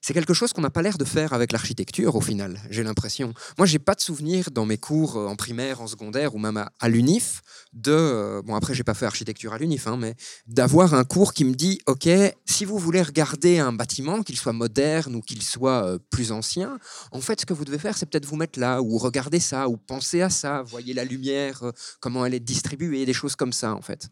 [0.01, 3.35] c'est quelque chose qu'on n'a pas l'air de faire avec l'architecture au final, j'ai l'impression.
[3.59, 6.57] Moi, j'ai pas de souvenir dans mes cours euh, en primaire, en secondaire ou même
[6.57, 7.93] à, l'UNIF de.
[7.93, 10.15] Euh, bon, après, j'ai pas fait architecture à l'UNIF, hein, mais
[10.47, 12.09] d'avoir un cours qui me dit OK,
[12.47, 16.79] si vous voulez regarder un bâtiment, qu'il soit moderne ou qu'il soit euh, plus ancien,
[17.13, 19.69] en fait, ce que vous devez faire, c'est peut-être vous mettre là ou regarder ça
[19.69, 21.63] ou penser à ça, voyez la lumière,
[22.01, 24.09] comment elle est distribuée, des choses comme ça, en fait.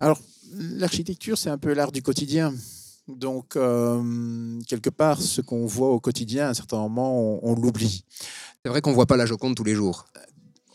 [0.00, 0.20] Alors,
[0.52, 2.54] l'architecture, c'est un peu l'art du quotidien.
[3.08, 8.04] Donc, euh, quelque part, ce qu'on voit au quotidien, à un certain moment, on, l'oublie.
[8.62, 10.06] C'est vrai qu'on ne voit pas la Joconde tous les jours.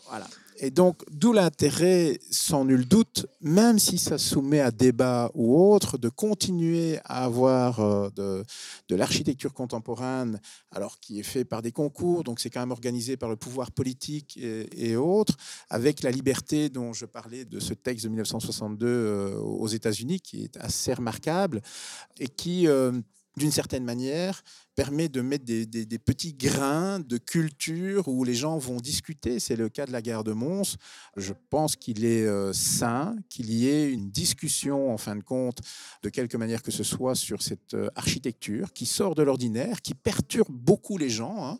[0.08, 0.26] Voilà.
[0.56, 5.98] Et donc, d'où l'intérêt, sans nul doute, même si ça soumet à débat ou autre,
[5.98, 8.10] de continuer à avoir euh,
[8.88, 10.40] de, l'architecture contemporaine,
[10.70, 13.72] alors qui est fait par des concours, donc c'est quand même organisé par le pouvoir
[13.72, 15.36] politique et, et autres,
[15.70, 20.44] avec la liberté dont je parlais de ce texte de 1962 euh, aux États-Unis, qui
[20.44, 21.62] est assez remarquable
[22.18, 22.92] et qui, euh,
[23.36, 24.42] d'une certaine manière,
[24.74, 29.38] permet de mettre des, des- des petits grains de culture où les gens vont discuter.
[29.38, 30.76] C'est le cas de la gare de Mons.
[31.16, 35.58] Je pense qu'il est euh, sain qu'il y ait une discussion, en fin de compte,
[36.02, 39.94] de quelque manière que ce soit, sur cette euh, architecture qui sort de l'ordinaire, qui
[39.94, 41.44] perturbe beaucoup les gens.
[41.46, 41.58] hein,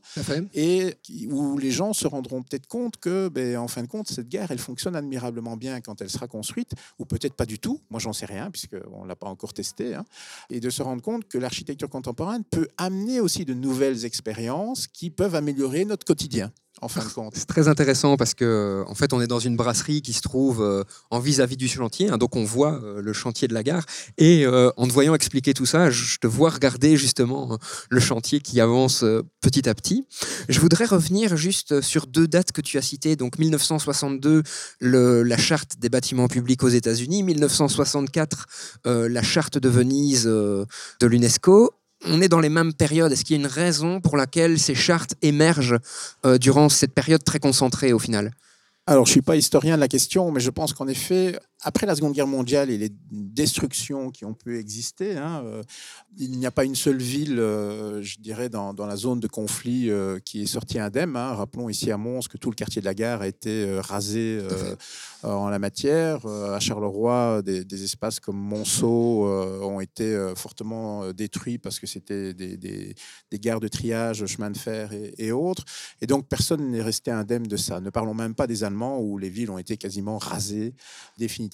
[0.54, 4.08] et qui- où les gens se rendront peut-être compte que, ben, en fin de compte,
[4.08, 7.80] cette gare, elle fonctionne admirablement bien quand elle sera construite, ou peut-être pas du tout.
[7.90, 9.94] Moi, j'en sais rien, puisqu'on ne l'a pas encore testé.
[9.94, 10.04] hein.
[10.50, 15.10] Et de se rendre compte que l'architecture contemporaine peut amener aussi de nouvelles expériences qui
[15.10, 17.34] peuvent améliorer notre quotidien, en fin de compte.
[17.36, 20.60] C'est très intéressant parce que en fait on est dans une brasserie qui se trouve
[20.62, 23.84] euh, en vis-à-vis du chantier, hein, donc on voit euh, le chantier de la gare
[24.18, 27.56] et euh, en te voyant expliquer tout ça, je te vois regarder justement euh,
[27.90, 30.06] le chantier qui avance euh, petit à petit.
[30.48, 34.42] Je voudrais revenir juste sur deux dates que tu as citées, donc 1962
[34.80, 38.46] le- la charte des bâtiments publics aux États-Unis, 1964
[38.86, 40.64] euh, la charte de Venise euh,
[41.00, 41.70] de l'UNESCO.
[42.06, 43.12] On est dans les mêmes périodes.
[43.12, 45.78] Est-ce qu'il y a une raison pour laquelle ces chartes émergent
[46.26, 48.32] euh, durant cette période très concentrée au final?
[48.86, 51.86] Alors, je ne suis pas historien de la question, mais je pense qu'en effet, après
[51.86, 55.62] la Seconde Guerre mondiale et les destructions qui ont pu exister, hein, euh,
[56.18, 59.26] il n'y a pas une seule ville, euh, je dirais, dans, dans la zone de
[59.26, 61.16] conflit euh, qui est sortie indemne.
[61.16, 61.34] hein.
[61.34, 64.40] Rappelons ici à Mons que tout le quartier de la gare a été rasé
[65.22, 66.26] en la matière.
[66.26, 69.26] À Charleroi, des, des espaces comme Monceau
[69.62, 72.94] ont été fortement détruits parce que c'était des, des-
[73.30, 75.64] des gares de triage, chemin de fer et, et autres.
[76.00, 77.80] Et donc, personne n'est resté indemne de ça.
[77.80, 80.74] Ne parlons même pas des Allemands où les villes ont été quasiment rasées
[81.18, 81.53] définitivement.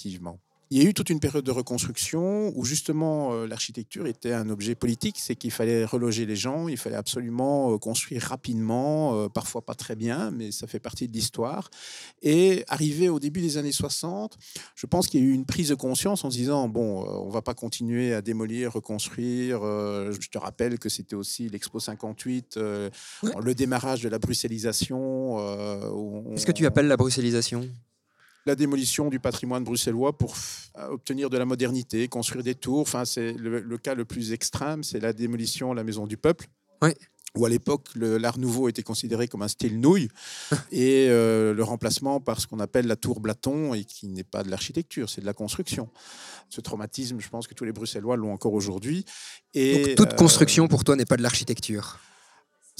[0.72, 4.48] Il y a eu toute une période de reconstruction où justement euh, l'architecture était un
[4.50, 9.28] objet politique, c'est qu'il fallait reloger les gens, il fallait absolument euh, construire rapidement, euh,
[9.28, 11.70] parfois pas très bien, mais ça fait partie de l'histoire.
[12.22, 14.36] Et arrivé au début des années 60,
[14.76, 17.30] je pense qu'il y a eu une prise de conscience en se disant bon, on
[17.30, 19.62] va pas continuer à démolir, reconstruire.
[19.62, 22.90] je te rappelle que c'était aussi l'Expo 58, euh,
[23.24, 23.32] Ouais.
[23.42, 25.36] le démarrage de la bruxellisation.
[26.36, 27.68] Qu'est-ce que tu appelles la bruxellisation?
[28.50, 32.80] La démolition du patrimoine bruxellois pour f- obtenir de la modernité, construire des tours.
[32.80, 36.16] Enfin, c'est le, le cas le plus extrême, c'est la démolition de la maison du
[36.16, 36.46] peuple.
[36.82, 36.96] Ouais.
[37.36, 40.08] Où à l'époque, l'art nouveau était considéré comme un style nouille
[40.72, 44.42] et euh, le remplacement par ce qu'on appelle la tour Blaton et qui n'est pas
[44.42, 45.88] de l'architecture, c'est de la construction.
[46.48, 49.04] Ce traumatisme, je pense que tous les Bruxellois l'ont encore aujourd'hui.
[49.54, 52.00] Et Donc toute euh, construction pour toi n'est pas de l'architecture.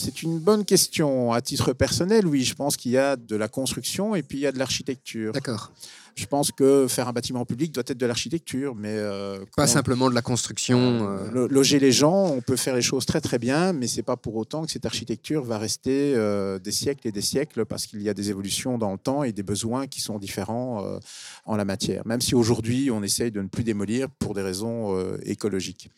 [0.01, 1.33] C'est une bonne question.
[1.33, 4.41] À titre personnel, oui, je pense qu'il y a de la construction et puis il
[4.43, 5.33] y a de l'architecture.
[5.33, 5.73] D'accord.
[6.17, 10.11] Je pense que faire un bâtiment public doit être de l'architecture, mais euh, Pas simplement
[10.11, 10.79] de la construction.
[11.09, 14.03] euh, Lo- Loger les gens, on peut faire les choses très très bien, mais c'est
[14.03, 17.87] pas pour autant que cette architecture va rester euh, des siècles et des siècles parce
[17.87, 20.99] qu'il y a des évolutions dans le temps et des besoins qui sont différents euh,
[21.47, 22.05] en la matière.
[22.07, 25.91] Même si aujourd'hui on essaye de ne plus démolir pour des raisons euh, écologiques.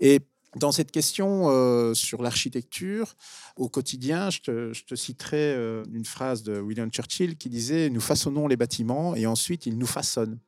[0.00, 0.20] Et
[0.54, 3.14] dans cette question euh, sur l'architecture,
[3.56, 8.46] au quotidien, je te, citerai euh, une phrase de William Churchill qui disait Nous façonnons
[8.46, 10.38] les bâtiments et ensuite ils nous façonnent.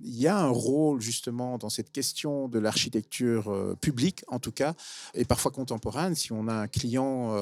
[0.00, 4.52] Il y a un rôle justement dans cette question de l'architecture euh, publique, en tout
[4.52, 4.74] cas,
[5.14, 7.36] et parfois contemporaine, si on a un client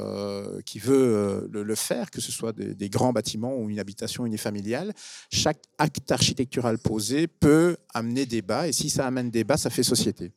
[0.64, 4.24] qui veut le, le faire, que ce soit des, des grands bâtiments ou une habitation
[4.24, 4.94] unifamiliale,
[5.30, 10.32] chaque acte architectural posé peut amener débat, et si ça amène débat, ça fait société.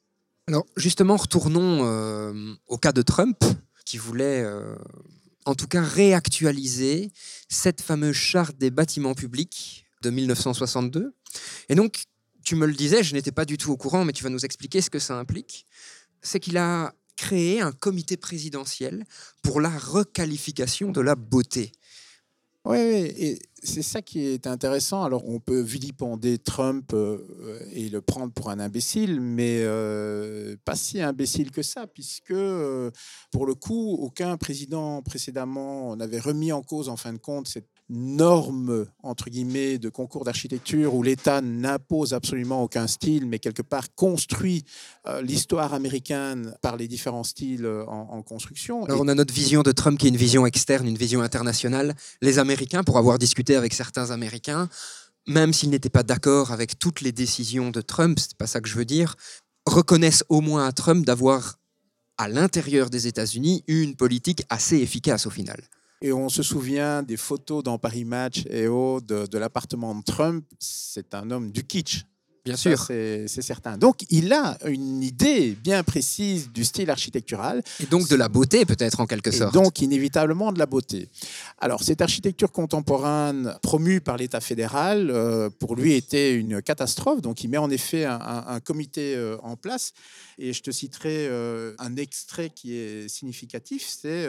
[0.48, 3.38] Alors justement, retournons euh, au cas de Trump,
[3.86, 4.76] qui voulait euh,
[5.46, 7.12] en tout cas réactualiser
[7.50, 11.14] cette fameuse charte des bâtiments publics de 1962.
[11.68, 12.06] Et donc,
[12.46, 14.46] tu me le disais, je n'étais pas du tout au courant, mais tu vas nous
[14.46, 15.66] expliquer ce que ça implique.
[16.22, 19.06] C'est qu'il a créé un comité présidentiel
[19.42, 21.74] pour la requalification de la beauté.
[22.66, 25.04] Oui, et c'est ça qui est intéressant.
[25.04, 30.76] Alors, on peut vilipender Trump euh, et le prendre pour un imbécile, mais euh, pas
[30.76, 32.92] si imbécile que ça, puisque, euh,
[33.32, 37.70] pour le coup, aucun président précédemment n'avait remis en cause, en fin de compte, cette
[37.90, 43.94] norme, entre guillemets, de concours d'architecture où l'État n'impose absolument aucun style, mais quelque part
[43.96, 44.66] construit
[45.08, 48.84] euh, l'histoire américaine par les différents styles euh, en, en construction.
[48.86, 51.22] Alors Et- on a notre vision de Trump qui est une vision externe, une vision
[51.22, 51.96] internationale.
[52.22, 54.70] Les Américains, pour avoir discuté avec certains Américains,
[55.28, 58.70] même s'ils n'étaient pas d'accord avec toutes les décisions de Trump, c'est pas ça que
[58.70, 59.16] je veux dire,
[59.66, 61.60] reconnaissent au moins à Trump d'avoir
[62.18, 65.62] à l'intérieur des États-Unis une politique assez efficace au final.
[66.02, 70.04] Et on se souvient des photos dans Paris Match et autres de, de l'appartement de
[70.04, 70.46] Trump.
[70.60, 72.06] C'est un homme du kitsch.
[72.48, 72.84] Bien Ça, sûr.
[72.88, 73.78] C'est certain.
[73.78, 77.62] Donc, il a une idée bien précise du style architectural.
[77.82, 79.54] Et donc de la beauté, peut-être, en quelque Et sorte.
[79.54, 81.10] donc, inévitablement, de la beauté.
[81.60, 87.22] Alors, cette architecture contemporaine promue par l'État fédéral, euh, pour lui, était une catastrophe.
[87.22, 89.94] Donc, il met en effet un, un- un comité euh, en place.
[90.40, 93.86] Et je te citerai euh, un extrait qui est significatif.
[94.02, 94.28] C'est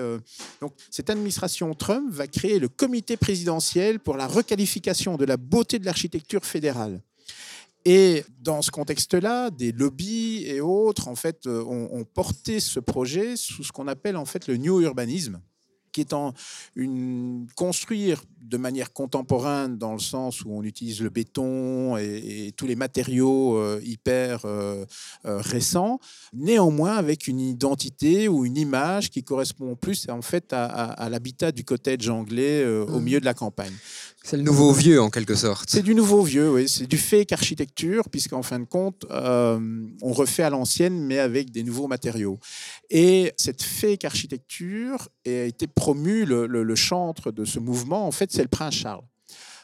[0.61, 5.78] donc cette administration Trump va créer le comité présidentiel pour la requalification de la beauté
[5.78, 7.00] de l'architecture fédérale.
[7.84, 12.80] Et dans ce contexte-là, des lobbies et autres, en fait, euh, ont, ont porté ce
[12.80, 15.40] projet sous ce qu'on appelle en fait le new urbanisme,
[15.92, 16.34] qui est en
[16.76, 22.52] une construire de manière contemporaine dans le sens où on utilise le béton et, et
[22.52, 24.84] tous les matériaux euh, hyper euh,
[25.24, 25.98] euh, récents,
[26.32, 31.08] néanmoins avec une identité ou une image qui correspond plus en fait à, à- à
[31.08, 33.02] l'habitat du cottage anglais au Mhm.
[33.04, 33.74] milieu de la campagne.
[34.30, 35.70] C'est le nouveau vieux, en quelque sorte.
[35.70, 36.68] C'est du nouveau vieux, oui.
[36.68, 39.58] C'est du fake architecture, puisqu'en fin de compte, euh,
[40.02, 42.38] on refait à l'ancienne, mais avec des nouveaux matériaux.
[42.90, 48.12] Et cette fake architecture a été promue, le, le- le chantre de ce mouvement, en
[48.12, 49.04] fait, c'est le prince Charles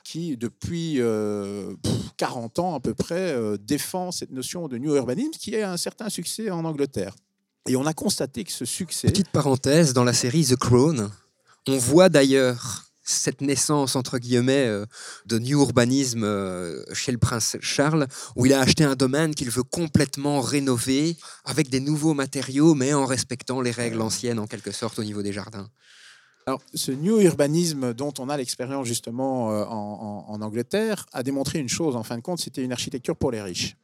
[0.03, 4.95] qui, depuis euh, pff, 40 ans à peu près, euh, défend cette notion de new
[4.97, 7.15] urbanisme qui a un certain succès en Angleterre.
[7.69, 9.09] Et on a constaté que ce succès...
[9.09, 11.11] Petite parenthèse, dans la série The Crown,
[11.69, 14.87] on voit d'ailleurs cette naissance, entre guillemets, euh,
[15.27, 19.51] de new urbanisme euh, chez le prince Charles, où il a acheté un domaine qu'il
[19.51, 24.73] veut complètement rénover, avec des nouveaux matériaux, mais en respectant les règles anciennes, en quelque
[24.73, 25.69] sorte, au niveau des jardins.
[26.47, 31.23] Alors, ce new urbanisme dont on a l'expérience justement euh, en, en- en Angleterre a
[31.23, 33.77] démontré une chose, en fin de compte, c'était une architecture pour les riches.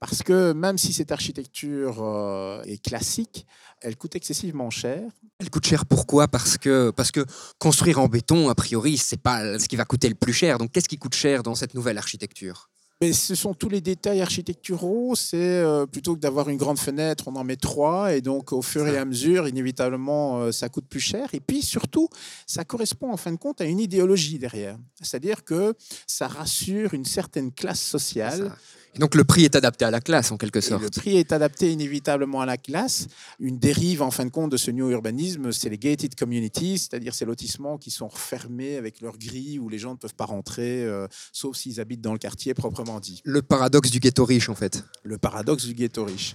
[0.00, 3.46] Parce que même si cette architecture est classique,
[3.80, 5.02] elle coûte excessivement cher.
[5.40, 6.26] Elle coûte cher pourquoi?
[6.26, 7.24] Parce que, parce que
[7.58, 10.58] construire en béton, a priori, c'est pas ce qui va coûter le plus cher.
[10.58, 12.68] Donc qu'est-ce qui coûte cher dans cette nouvelle architecture?
[13.00, 15.14] Mais ce sont tous les détails architecturaux.
[15.14, 18.12] C'est euh, plutôt que d'avoir une grande fenêtre, on en met trois.
[18.12, 21.28] Et donc, au fur et à mesure, inévitablement, euh, ça coûte plus cher.
[21.32, 22.08] Et puis, surtout,
[22.44, 24.76] ça correspond en fin de compte à une idéologie derrière.
[25.00, 25.74] C'est-à-dire que
[26.08, 28.52] ça rassure une certaine classe sociale.
[28.98, 30.82] Donc le prix est adapté à la classe, en quelque Et sorte.
[30.82, 33.06] le prix est adapté inévitablement à la classe.
[33.38, 37.14] Une dérive, en fin de compte, de ce new urbanisme, c'est les gated communities, c'est-à-dire
[37.14, 40.84] ces lotissements qui sont refermés avec leurs grilles où les gens ne peuvent pas rentrer,
[40.84, 43.20] euh, sauf s'ils habitent dans le quartier proprement dit.
[43.24, 44.84] Le paradoxe du ghetto riche, en fait.
[45.04, 46.34] Le paradoxe du ghetto riche.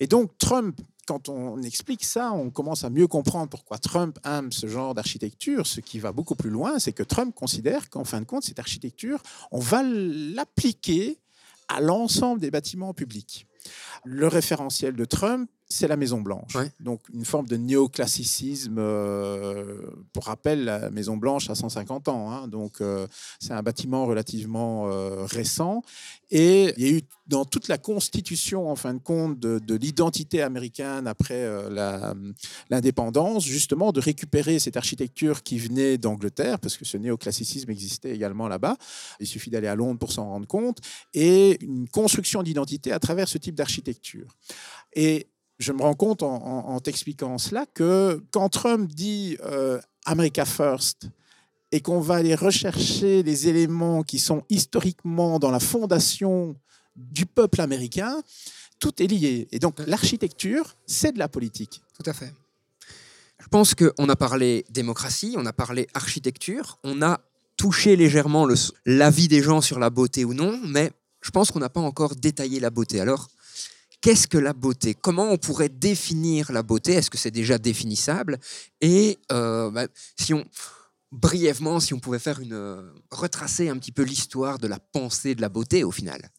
[0.00, 4.52] Et donc, Trump, quand on explique ça, on commence à mieux comprendre pourquoi Trump aime
[4.52, 5.66] ce genre d'architecture.
[5.66, 8.58] Ce qui va beaucoup plus loin, c'est que Trump considère qu'en fin de compte, cette
[8.60, 11.18] architecture, on va l'appliquer
[11.68, 13.46] à l'ensemble des bâtiments publics.
[14.04, 16.56] Le référentiel de Trump, c'est la Maison Blanche.
[16.80, 18.76] Donc une forme de néoclassicisme.
[18.78, 22.30] euh, pour rappel, la Maison Blanche a 150 ans.
[22.32, 22.48] hein.
[22.48, 23.06] donc euh,
[23.38, 25.82] c'est un bâtiment relativement euh, récent.
[26.30, 29.74] Et il y a eu dans toute la constitution, en fin de compte, de, de
[29.74, 31.46] l'identité américaine après
[32.70, 38.48] l'indépendance, justement, de récupérer cette architecture qui venait d'Angleterre, parce que ce néoclassicisme existait également
[38.48, 38.76] là-bas.
[39.20, 40.78] Il suffit d'aller à Londres pour s'en rendre compte.
[41.14, 44.36] Et une construction d'identité à travers ce type d'architecture.
[44.94, 45.28] Et
[45.58, 51.08] je me rends compte en, t'expliquant cela que quand Trump dit euh, America First
[51.72, 56.56] et qu'on va aller rechercher les éléments qui sont historiquement dans la fondation
[56.96, 58.22] du peuple américain,
[58.78, 59.48] tout est lié.
[59.50, 61.82] Et donc l'architecture, c'est de la politique.
[61.96, 62.32] Tout à fait.
[63.40, 67.20] Je pense qu'on a parlé démocratie, on a parlé architecture, on a
[67.56, 68.48] touché légèrement
[68.86, 72.14] l'avis des gens sur la beauté ou non, mais je pense qu'on n'a pas encore
[72.14, 73.00] détaillé la beauté.
[73.00, 73.28] Alors,
[74.00, 74.94] qu'est-ce que la beauté?
[74.94, 76.92] Comment on pourrait définir la beauté?
[76.92, 78.38] Est-ce que c'est déjà définissable?
[78.80, 79.86] Et euh, bah,
[80.18, 80.44] si on
[81.10, 85.34] brièvement, si on pouvait faire une euh, retracer un petit peu l'histoire de la pensée
[85.34, 86.30] de la beauté au final.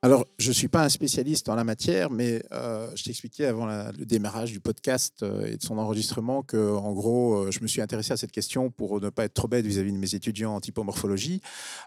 [0.00, 3.66] Alors, je ne suis pas un spécialiste en la matière, mais euh, je t'expliquais avant
[3.66, 7.66] le démarrage du podcast euh, et de son enregistrement que, en gros, euh, je me
[7.66, 10.54] suis intéressé à cette question pour ne pas être trop bête vis-à-vis de mes étudiants
[10.54, 11.40] en typomorphologie.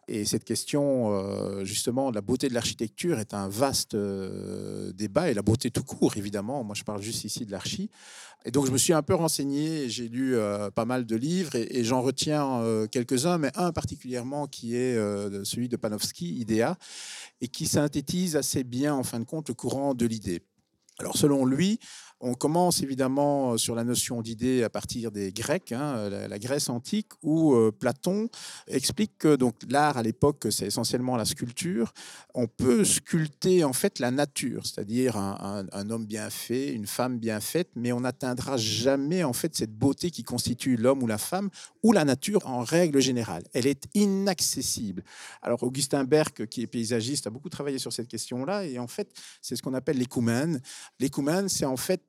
[0.09, 5.41] Et cette question, justement, de la beauté de l'architecture est un vaste débat, et la
[5.41, 6.65] beauté tout court, évidemment.
[6.65, 7.89] Moi, je parle juste ici de l'archi.
[8.43, 11.55] Et donc, je me suis un peu renseigné, j'ai lu euh, pas mal de livres,
[11.55, 16.39] et, et j'en retiens euh, quelques-uns, mais un particulièrement qui est euh, celui de Panofsky,
[16.39, 16.75] Idea,
[17.41, 20.41] et qui synthétise assez bien, en fin de compte, le courant de l'idée.
[20.97, 21.79] Alors, selon lui,
[22.23, 26.69] On commence évidemment sur la notion d'idée à partir des Grecs, hein, la, la, Grèce
[26.69, 28.29] antique, où euh, Platon
[28.67, 31.93] explique que donc l'art à l'époque c'est essentiellement la sculpture.
[32.35, 37.39] On peut sculpter en fait la nature, c'est-à-dire un, homme bien fait, une femme bien
[37.39, 41.49] faite, mais on n'atteindra jamais en fait cette beauté qui constitue l'homme ou la femme
[41.83, 43.43] ou la nature en règle générale.
[43.53, 45.03] Elle est inaccessible.
[45.41, 49.11] Alors Augustin Berck, qui est paysagiste, a beaucoup travaillé sur cette question-là, et en fait
[49.41, 50.61] c'est ce qu'on appelle l'écoumène.
[50.99, 52.01] L'écoumène, c'est en fait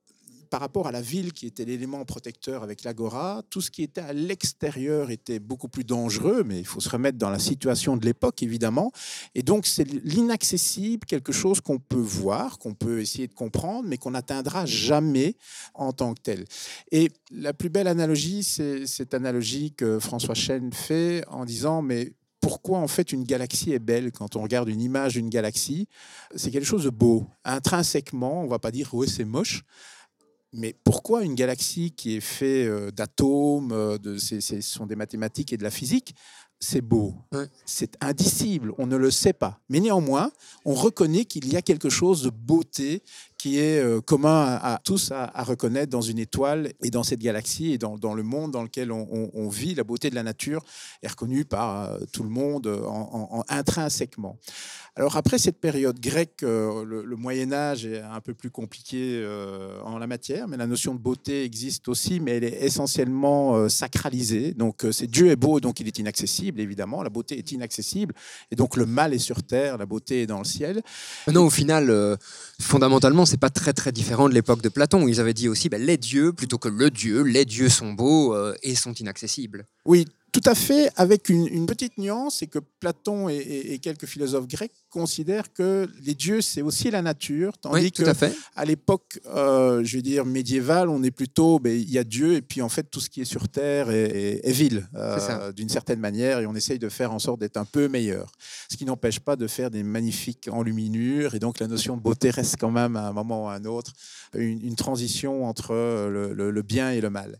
[0.53, 4.01] par rapport à la ville qui était l'élément protecteur avec l'agora, tout ce qui était
[4.01, 8.05] à l'extérieur était beaucoup plus dangereux, mais il faut se remettre dans la situation de
[8.05, 8.91] l'époque, évidemment.
[9.33, 13.97] Et donc, c'est l'inaccessible, quelque chose qu'on peut voir, qu'on peut essayer de comprendre, mais
[13.97, 15.37] qu'on n'atteindra jamais
[15.73, 16.45] en tant que tel.
[16.91, 22.13] Et la plus belle analogie, c'est cette analogie que François Chêne fait en disant, mais
[22.41, 25.87] pourquoi en fait une galaxie est belle quand on regarde une image d'une galaxie?
[26.35, 27.25] C'est quelque chose de beau.
[27.43, 29.63] Intrinsèquement, on ne va pas dire ouais c'est moche,
[30.53, 35.51] mais pourquoi une galaxie qui est faite euh, d'atomes, euh, de, ce sont des mathématiques
[35.51, 36.15] et de la physique,
[36.59, 37.47] c'est beau, ouais.
[37.65, 39.59] c'est indicible, on ne le sait pas.
[39.67, 40.31] Mais néanmoins,
[40.63, 43.03] on reconnaît qu'il y a quelque chose de beauté
[43.43, 47.73] qui est euh, commun à, tous à, reconnaître dans une étoile et dans cette galaxie
[47.73, 49.75] et dans, le monde dans lequel on, vit.
[49.75, 50.63] La beauté de la nature
[51.01, 54.37] est reconnue par euh, tout le monde en, en, intrinsèquement.
[54.95, 59.21] Alors après cette période grecque, euh, le, le, Moyen Âge est un peu plus compliqué
[59.83, 64.53] en la matière, mais la notion de beauté existe aussi, mais elle est essentiellement sacralisée.
[64.53, 67.03] Donc c'est Dieu est beau, donc il est inaccessible, évidemment.
[67.03, 68.13] La beauté est inaccessible,
[68.51, 70.81] et donc le mal est sur terre, la beauté est dans le ciel.
[71.27, 72.17] Non, au final,
[72.61, 75.01] fondamentalement, c'est pas très très différent de l'époque de Platon.
[75.01, 77.23] Où ils avaient dit aussi ben, les dieux plutôt que le dieu.
[77.23, 79.65] Les dieux sont beaux euh, et sont inaccessibles.
[79.85, 83.79] Oui, tout à fait, avec une, une petite nuance, c'est que Platon et, et, et,
[83.79, 88.03] quelques philosophes grecs considèrent que les dieux, c'est aussi la nature, tandis oui, que
[88.55, 92.33] à, l'époque, euh, je veux dire, médiévale, on est plutôt, ben, il y a Dieu,
[92.33, 95.51] et puis en fait, tout ce qui est sur Terre est, est, est vil, euh,
[95.51, 98.31] d'une certaine manière, et on essaye de faire en sorte d'être un peu meilleur.
[98.71, 102.31] Ce qui n'empêche pas de faire des magnifiques enluminures, et donc la notion de beauté
[102.31, 103.93] reste quand même, à un moment ou à un autre,
[104.33, 107.39] une, une transition entre le, le, le, bien et le mal.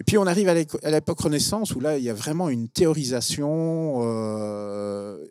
[0.00, 4.00] Et puis on arrive à l'époque Renaissance, où là, il y a vraiment une théorisation
[4.02, 5.24] euh,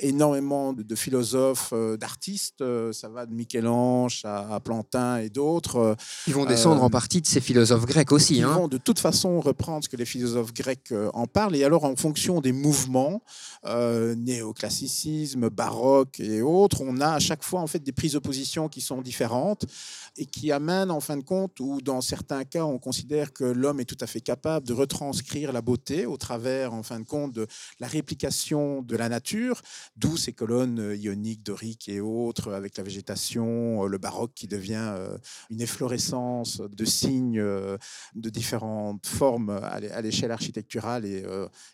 [0.00, 2.60] énormément de, philosophes, euh, d'artistes.
[2.60, 5.96] Euh, ça va de Michel-Ange à, Plantin et d'autres.
[6.26, 8.36] Ils vont descendre en partie de ces philosophes grecs aussi.
[8.36, 8.52] Ils hein.
[8.54, 11.56] vont de toute façon reprendre ce que les philosophes grecs en parlent.
[11.56, 13.22] Et alors, en fonction des mouvements,
[13.64, 18.68] néoclassicisme, baroque et autres, on a à chaque fois en fait des prises de position
[18.68, 19.66] qui sont différentes
[20.16, 23.80] et qui amènent en fin de compte, ou dans certains cas, on considère que l'homme
[23.80, 27.32] est tout à fait capable de retranscrire la beauté au travers, en fin de compte,
[27.32, 27.46] de
[27.80, 29.60] la réplication de la nature,
[29.96, 34.94] d'où ces colonnes ioniques, doriques et autres, avec la végétation, le baroque qui devient
[35.50, 41.24] une efflorescence de signes de différentes formes à l'échelle architecturale et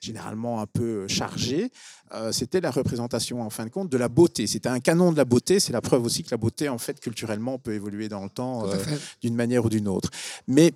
[0.00, 1.70] généralement un peu chargée.
[2.30, 4.46] C'était la représentation, en fin de compte, de la beauté.
[4.46, 5.60] C'était un canon de la beauté.
[5.60, 8.68] C'est la preuve aussi que la beauté, en fait, culturellement, peut évoluer dans le temps
[8.68, 8.76] euh,
[9.22, 10.10] d'une manière ou d'une autre.
[10.46, 10.72] Mais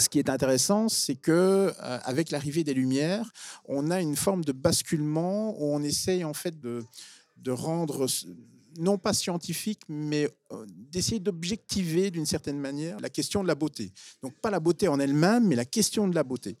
[0.00, 1.72] ce qui est intéressant, c'est que euh,
[2.04, 3.30] avec l'arrivée des Lumières,
[3.66, 6.84] on a une forme de basculement où on essaye en fait de,
[7.36, 8.06] de rendre
[8.78, 13.92] non pas scientifique, mais euh, d'essayer d'objectiver d'une certaine manière la question de la beauté.
[14.22, 16.56] Donc pas la beauté en elle-même, mais la question de la beauté.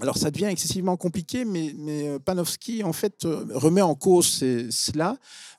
[0.00, 5.16] Alors ça devient excessivement compliqué, mais, mais Panofsky en fait remet en cause cela,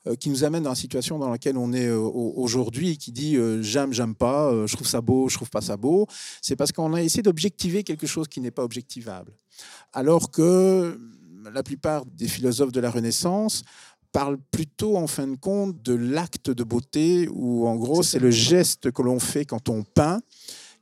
[0.07, 3.35] euh, qui nous amène dans la situation dans laquelle on est euh, aujourd'hui, qui dit
[3.35, 6.07] euh, j'aime, j'aime pas, euh, je trouve ça beau, je trouve pas ça beau.
[6.41, 9.33] C'est parce qu'on a essayé d'objectiver quelque chose qui n'est pas objectivable.
[9.91, 10.97] Alors que
[11.53, 13.63] la plupart des philosophes de la Renaissance
[14.13, 18.31] parlent plutôt en fin de compte de l'acte de beauté, où en gros c'est le
[18.31, 20.21] geste que l'on fait quand on peint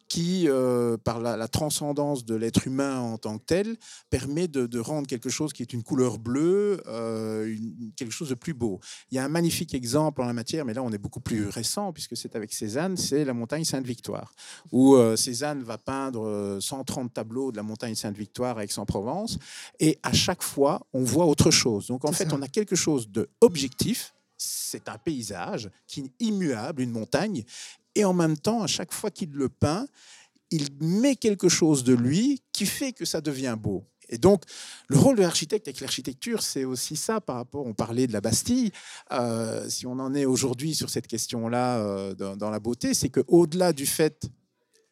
[0.07, 3.77] qui, euh, par la, la, transcendance de l'être humain en tant que tel,
[4.09, 8.29] permet de, de, rendre quelque chose qui est une couleur bleue, euh, une, quelque chose
[8.29, 8.79] de plus beau.
[9.11, 11.47] Il y a un magnifique exemple en la matière, mais là on est beaucoup plus
[11.47, 14.33] récent, puisque c'est avec Cézanne, c'est la montagne Sainte-Victoire,
[14.71, 19.37] où euh, Cézanne va peindre 130 tableaux de la montagne Sainte-Victoire à Aix-en-Provence,
[19.79, 21.87] et à chaque fois on voit autre chose.
[21.87, 26.81] Donc en fait on a quelque chose de objectif, c'est un paysage qui est immuable,
[26.81, 27.43] une montagne,
[27.97, 29.87] et en même temps, à chaque fois qu'il le peint,
[30.51, 33.85] il met quelque chose de lui qui fait que ça devient beau.
[34.09, 34.43] Et donc,
[34.87, 38.21] le rôle de l'architecte avec l'architecture, c'est aussi ça par rapport, on parlait de la
[38.21, 38.71] Bastille,
[39.11, 43.73] euh, si on en est aujourd'hui sur cette question-là euh, dans, la beauté, c'est qu'au-delà
[43.73, 44.29] du fait,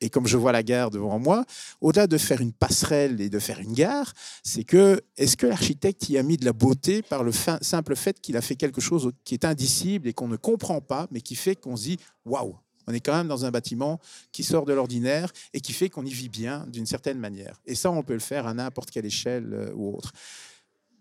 [0.01, 1.45] et comme je vois la gare devant moi,
[1.79, 6.09] au-delà de faire une passerelle et de faire une gare, c'est que, est-ce que l'architecte
[6.09, 9.11] y a mis de la beauté par le simple fait qu'il a fait quelque chose
[9.23, 12.57] qui est indicible et qu'on ne comprend pas, mais qui fait qu'on se dit, waouh,
[12.87, 13.99] On est quand même dans un bâtiment
[14.31, 17.59] qui sort de l'ordinaire et qui fait qu'on y vit bien d'une certaine manière.
[17.65, 20.11] Et ça, on peut le faire à n'importe quelle échelle euh, ou autre.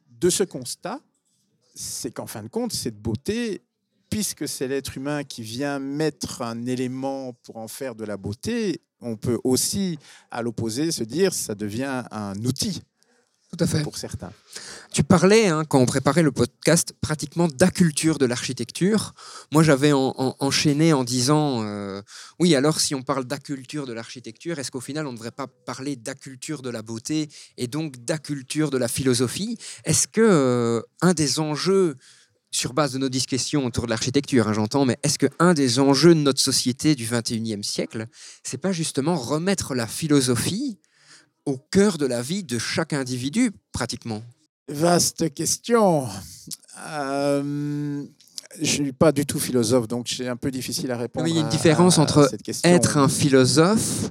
[0.08, 1.00] De ce constat,
[1.74, 3.62] c'est qu'en fin de compte, cette beauté,
[4.08, 8.80] puisque c'est l'être humain qui vient mettre un élément pour en faire de la beauté,
[9.00, 9.98] on peut aussi,
[10.30, 12.82] à l'opposé, se dire ça devient un outil
[13.56, 13.82] Tout à fait.
[13.82, 14.32] pour certains.
[14.92, 19.12] Tu parlais, hein, quand on préparait le podcast, pratiquement d'acculture de l'architecture.
[19.52, 22.00] Moi, j'avais en- en- enchaîné en disant, euh,
[22.38, 25.46] oui, alors si on parle d'acculture de l'architecture, est-ce qu'au final, on ne devrait pas
[25.46, 29.58] parler d'acculture de la beauté et donc d'acculture de la philosophie?
[29.84, 31.96] Est-ce que euh, un des enjeux,
[32.52, 36.14] sur base de nos discussions autour de l'architecture, hein, j'entends, mais est-ce qu'un des enjeux
[36.14, 38.06] de notre société du 21e siècle,
[38.44, 40.78] c'est pas justement remettre la philosophie
[41.46, 44.22] au cœur de la vie de chaque individu, pratiquement
[44.68, 46.08] Vaste question.
[46.88, 48.02] Euh,
[48.56, 51.24] je ne suis pas du tout philosophe, donc c'est un peu difficile à répondre.
[51.24, 52.30] Mais il y a une à- différence à entre
[52.64, 54.08] être un philosophe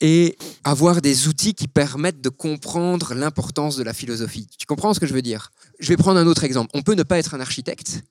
[0.00, 4.46] et avoir des outils qui permettent de comprendre l'importance de la philosophie.
[4.58, 5.50] Tu comprends ce que je veux dire?
[5.80, 6.70] Je vais prendre un autre exemple.
[6.74, 8.02] On peut ne pas être un architecte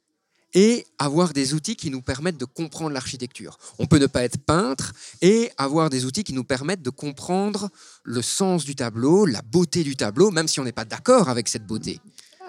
[0.54, 3.58] et avoir des outils qui nous permettent de comprendre l'architecture.
[3.80, 7.70] On peut ne pas être peintre et avoir des outils qui nous permettent de comprendre
[8.04, 11.48] le sens du tableau, la beauté du tableau, même si on n'est pas d'accord avec
[11.48, 12.00] cette beauté.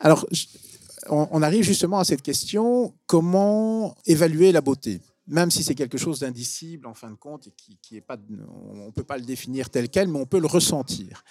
[0.00, 0.26] Alors,
[1.08, 5.00] on, arrive justement à cette question comment évaluer la beauté?
[5.26, 8.16] Même si c'est quelque chose d'indicible en fin de compte et qui est pas,
[8.72, 11.24] on ne peut pas le définir tel quel, mais on peut le ressentir.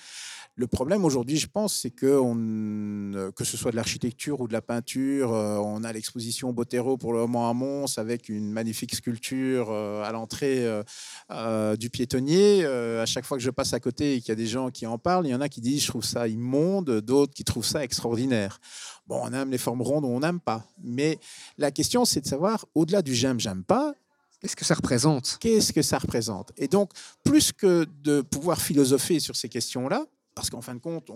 [0.60, 4.53] Le problème aujourd'hui, je pense, c'est que on, que ce soit de l'architecture ou de
[4.53, 8.95] la peinture, euh, on a l'exposition Botero pour le moment à Mons avec une magnifique
[8.95, 10.82] sculpture euh, à l'entrée euh,
[11.30, 12.66] euh, du piétonnier.
[12.66, 14.72] Euh, à chaque fois que je passe à côté et qu'il y a des gens
[14.72, 17.43] qui en parlent, il y en a qui disent je trouve ça immonde, d'autres qui
[17.43, 18.60] trouvent ça extraordinaire.
[19.05, 20.66] Bon, on aime les formes rondes ou on n'aime pas.
[20.84, 21.20] Mais
[21.60, 23.93] la question, c'est de savoir, au-delà du j'aime, j'aime pas,
[24.39, 25.38] Qu'est-ce que ça représente?
[25.39, 26.51] qu'est-ce que ça représente?
[26.58, 26.91] Et donc,
[27.24, 30.05] plus que de pouvoir philosopher sur ces questions-là,
[30.38, 31.09] parce qu'en fin de compte,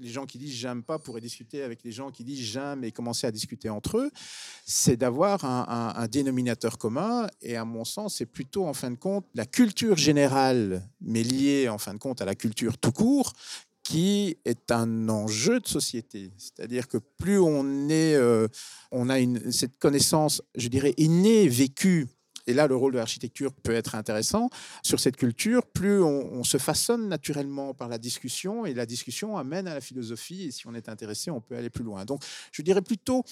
[0.00, 2.90] les gens qui disent j'aime pas pourraient discuter avec les gens qui disent j'aime et
[2.90, 4.10] commencer à discuter entre eux,
[4.64, 7.28] c'est d'avoir un, dénominateur commun.
[7.40, 11.68] Et à mon sens, c'est plutôt en fin de compte la culture générale, mais liée
[11.68, 13.32] en fin de compte à la culture tout court,
[13.84, 16.32] qui est un enjeu de société.
[16.36, 18.48] C'est-à-dire que plus on est, euh,
[18.90, 19.18] on a
[19.52, 22.08] cette connaissance, je dirais, innée, vécue.
[22.48, 24.48] Et là, le rôle de l'architecture peut être intéressant
[24.82, 29.68] sur cette culture, plus on, se façonne naturellement par la discussion, et la discussion amène
[29.68, 32.06] à la philosophie, et si on est intéressé, on peut aller plus loin.
[32.06, 32.22] Donc,
[32.52, 33.22] je dirais plutôt,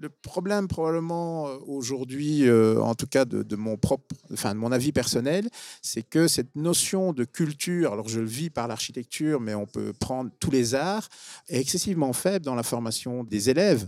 [0.00, 4.60] le problème probablement euh, aujourd'hui, euh, en tout cas de, de mon propre, enfin de
[4.60, 5.50] mon avis personnel,
[5.82, 9.92] c'est que cette notion de culture, alors je le vis par l'architecture, mais on peut
[9.92, 11.08] prendre tous les arts,
[11.48, 13.86] est excessivement faible dans la formation des élèves.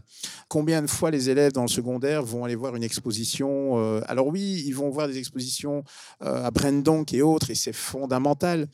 [0.48, 4.26] Combien de fois les élèves dans le secondaire vont aller voir une exposition euh, Alors
[4.26, 5.84] oui, ils vont voir des expositions
[6.22, 8.68] euh, à Brendonck et autres, et c'est fondamental.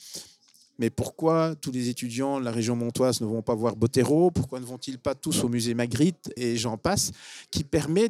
[0.79, 4.31] Mais pourquoi tous les étudiants de la région montoise ne vont pas voir Botero?
[4.31, 6.33] Pourquoi ne vont-ils pas tous au musée Magritte?
[6.37, 7.13] Et j'en passe,
[7.51, 8.09] qui permet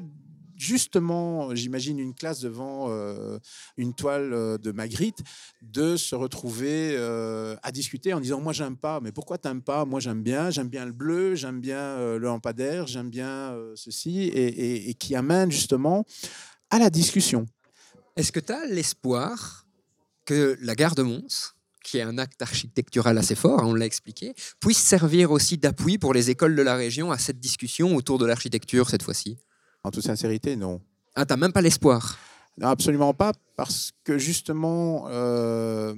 [0.57, 3.37] justement, j'imagine, une classe devant euh,
[3.77, 5.19] une toile euh, de Magritte,
[5.61, 6.97] de se retrouver
[7.63, 9.85] à discuter en disant Moi, j'aime pas, mais pourquoi t'aimes pas?
[9.85, 14.95] Moi, j'aime bien, j'aime bien le bleu, j'aime bien le lampadaire, j'aime bien ceci, et
[14.95, 16.07] qui amène justement
[16.71, 17.47] à la discussion.
[18.17, 19.67] Est-ce que tu as l'espoir
[20.25, 23.87] que la gare de Mons, qui est un acte architectural assez fort, hein, on l'a
[23.87, 28.19] expliqué, puisse servir aussi d'appui pour les écoles de la région à cette discussion autour
[28.19, 29.39] de l'architecture cette fois-ci?
[29.83, 30.81] En toute sincérité, non.
[31.15, 32.19] Ah, t'as même pas l'espoir?
[32.59, 35.95] Non, absolument pas, parce que justement, euh,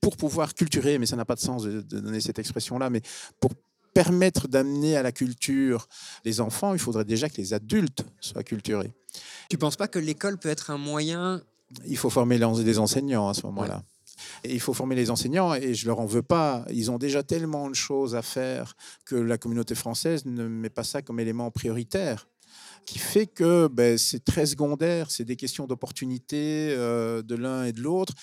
[0.00, 3.00] pour pouvoir culturer, mais ça n'a pas de sens de, de donner cette expression-là, mais
[3.40, 3.52] pour
[3.94, 5.88] permettre d'amener à la culture
[6.24, 8.92] les enfants, il faudrait déjà que les adultes soient culturés.
[9.48, 11.42] Tu penses pas que l'école peut être un moyen
[11.86, 13.82] Il faut former les enseignants à ce moment-là.
[14.44, 16.64] Et il faut former les enseignants et je leur en veux pas.
[16.70, 20.84] Ils ont déjà tellement de choses à faire que la communauté française ne met pas
[20.84, 22.28] ça comme élément prioritaire
[22.86, 27.72] qui fait que ben, c'est très secondaire, c'est des questions d'opportunité euh, de l'un et
[27.72, 28.14] de l'autre.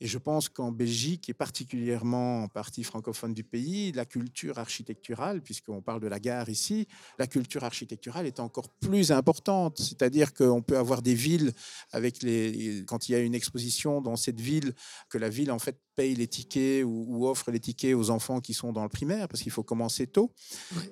[0.00, 5.42] Et je pense qu'en Belgique, et particulièrement en partie francophone du pays, la culture architecturale,
[5.42, 6.86] puisqu'on parle de la gare ici,
[7.18, 9.78] la culture architecturale est encore plus importante.
[9.78, 11.52] C'est-à-dire qu'on peut avoir des villes
[11.90, 14.72] avec les, quand il y a une exposition dans cette ville,
[15.08, 18.40] que la ville en fait paye les tickets ou, ou offre les tickets aux enfants
[18.40, 20.32] qui sont dans le primaire, parce qu'il faut commencer tôt.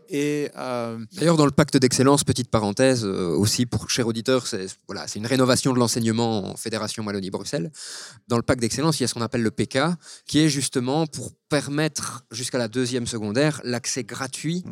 [0.09, 4.67] Et euh, D'ailleurs, dans le pacte d'excellence, petite parenthèse euh, aussi pour cher auditeur, c'est
[4.89, 7.71] voilà, c'est une rénovation de l'enseignement en Fédération Wallonie-Bruxelles.
[8.27, 9.79] Dans le pacte d'excellence, il y a ce qu'on appelle le PK,
[10.27, 14.65] qui est justement pour permettre jusqu'à la deuxième secondaire l'accès gratuit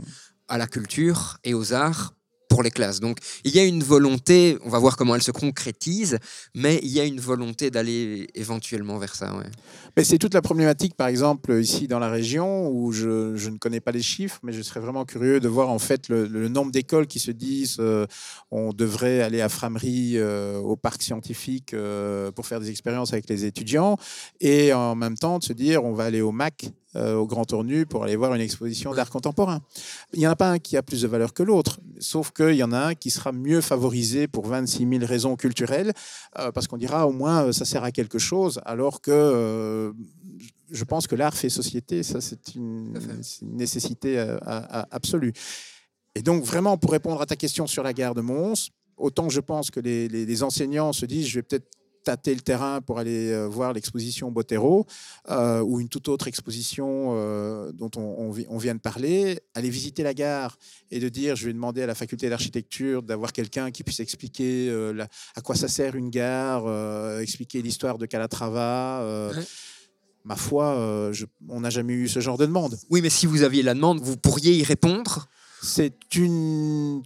[0.49, 2.15] à la culture et aux arts
[2.63, 3.01] les classes.
[3.01, 6.19] Donc il y a une volonté, on va voir comment elle se concrétise,
[6.55, 9.33] mais il y a une volonté d'aller éventuellement vers ça.
[9.97, 13.81] Mais c'est toute la problématique, par exemple, ici dans la région, où je, ne connais
[13.81, 17.07] pas les chiffres, mais je serais vraiment curieux de voir en fait le, nombre d'écoles
[17.07, 18.07] qui se disent euh,
[18.51, 23.29] on devrait aller à Framery, euh, au parc scientifique, euh, pour faire des expériences avec
[23.29, 23.97] les étudiants,
[24.41, 27.87] et en même temps de se dire on va aller au MAC au Grand Tournu
[27.87, 29.61] pour aller voir une exposition d'art contemporain.
[30.13, 32.55] Il n'y en a pas un qui a plus de valeur que l'autre, sauf qu'il
[32.55, 35.93] y en a un qui sera mieux favorisé pour 26 000 raisons culturelles,
[36.39, 39.93] euh, parce qu'on dira au moins euh, ça sert à quelque chose, alors que
[40.71, 42.99] je pense que l'art fait société, ça c'est une,
[43.43, 44.19] une, nécessité
[44.91, 45.33] absolue.
[46.15, 49.41] Et donc vraiment, pour répondre à ta question sur la gare de Mons, autant je
[49.41, 51.69] pense que les, les, les enseignants se disent je vais peut-être
[52.05, 54.87] tâter le terrain pour aller euh, voir l'exposition Botero
[55.31, 60.03] euh, ou une toute autre exposition euh, dont on, on, vient de parler, aller visiter
[60.03, 60.59] la gare
[60.91, 64.71] et de dire je vais demander à la faculté d'architecture d'avoir quelqu'un qui puisse expliquer
[64.95, 66.69] la, à quoi ça sert une gare,
[67.21, 69.33] expliquer l'histoire de Calatrava.
[70.25, 72.79] Ma foi, je, on n'a jamais eu ce genre de demande.
[72.89, 75.29] Oui, mais si vous aviez la demande, vous pourriez y répondre
[75.65, 75.97] c'est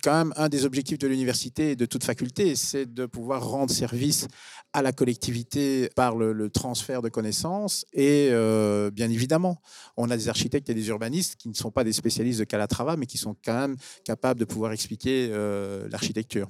[0.04, 3.70] quand même un des objectifs de l'université et de toute faculté, c'est de pouvoir rendre
[3.70, 4.26] service
[4.72, 7.86] à la collectivité par le, transfert de connaissances.
[7.92, 9.60] Et euh, bien évidemment,
[9.96, 12.96] on a des architectes et des urbanistes qui ne sont pas des spécialistes de Calatrava,
[12.96, 16.48] mais qui sont quand même capables de pouvoir expliquer euh, l'architecture.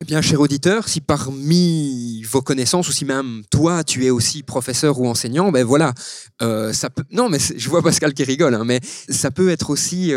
[0.00, 4.44] Eh bien, cher auditeur, si parmi vos connaissances, ou si même toi, tu es aussi
[4.44, 5.92] professeur ou enseignant, ben voilà,
[6.40, 7.02] euh, ça peut.
[7.10, 8.78] Non, mais je vois Pascal qui rigole, hein, mais
[9.08, 10.12] ça peut être aussi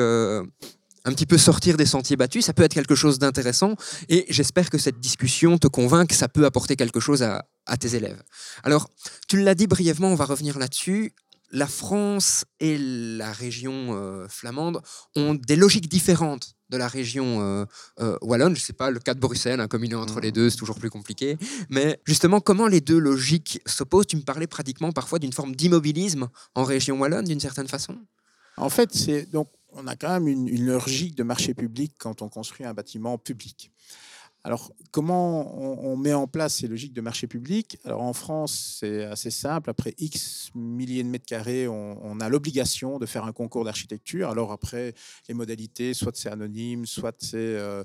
[1.06, 3.76] un petit peu sortir des sentiers battus, ça peut être quelque chose d'intéressant
[4.10, 7.44] et j'espère que cette discussion te convainc que ça peut apporter quelque chose à,
[7.80, 8.22] tes élèves.
[8.64, 8.90] Alors,
[9.28, 11.14] tu l'as dit brièvement, on va revenir là-dessus.
[11.52, 14.82] La France et la région euh, flamande
[15.16, 17.66] ont des logiques différentes de la région euh,
[18.00, 18.56] euh, wallonne.
[18.56, 20.80] Je ne sais pas, le cas de Bruxelles, un combiné entre les deux, c'est toujours
[20.80, 21.38] plus compliqué.
[21.70, 24.08] Mais justement, comment les deux logiques s'opposent?
[24.08, 27.98] Tu me parlais pratiquement parfois d'une forme d'immobilisme en région wallonne, d'une certaine façon
[28.58, 32.30] En fait, c'est donc on a quand même une, logique de marché public quand on
[32.30, 33.72] construit un bâtiment public.
[34.44, 35.56] Alors, comment
[35.86, 37.78] on, met en place ces logiques de marché public?
[37.86, 39.70] Alors, en France, c'est assez simple.
[39.70, 44.32] Après X milliers de mètres carrés, on, a l'obligation de faire un concours d'architecture.
[44.32, 44.96] Alors, après,
[45.30, 47.84] les modalités, soit c'est anonyme, soit c'est euh,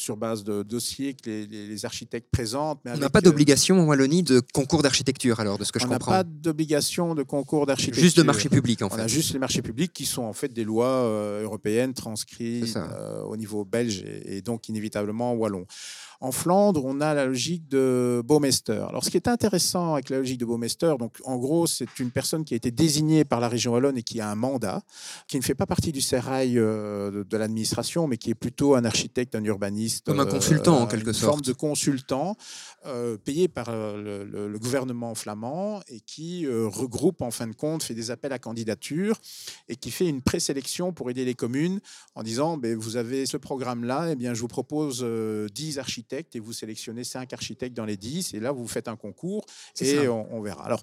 [0.00, 2.80] sur base de dossiers que les, architectes présentent.
[2.84, 5.86] Mais on n'a pas d'obligation en Wallonie de concours d'architecture, alors, de ce que je
[5.86, 6.12] comprends.
[6.12, 8.02] On n'a pas d'obligation de concours d'architecture.
[8.02, 8.96] Juste de marché public, en fait.
[8.96, 12.76] On a juste les marchés publics qui sont en fait des lois euh, européennes transcrites
[12.76, 15.66] euh, au niveau belge et, et donc inévitablement wallon.
[16.22, 18.84] En Flandre, on a la logique de Baumeister.
[18.86, 22.10] Alors, ce qui est intéressant avec la logique de Baumeister, donc en gros, c'est une
[22.10, 24.82] personne qui a été désignée par la région wallonne et qui a un mandat,
[25.28, 28.84] qui ne fait pas partie du sérail euh, de, l'administration, mais qui est plutôt un
[28.84, 30.04] architecte, un urbaniste.
[30.04, 31.30] Comme un consultant, en euh, quelque une sorte.
[31.30, 32.36] forme de consultant
[32.84, 38.10] euh, payé par le, gouvernement flamand et qui regroupe, en fin de compte, fait des
[38.10, 39.16] appels à candidature
[39.70, 41.80] et qui fait une présélection pour aider les communes
[42.14, 46.09] en disant ben, vous avez ce programme-là, et eh bien, je vous propose 10 architectes
[46.12, 49.44] et vous sélectionnez cinq architectes dans les 10 et là vous faites un concours
[49.80, 50.64] et on, verra.
[50.64, 50.82] Alors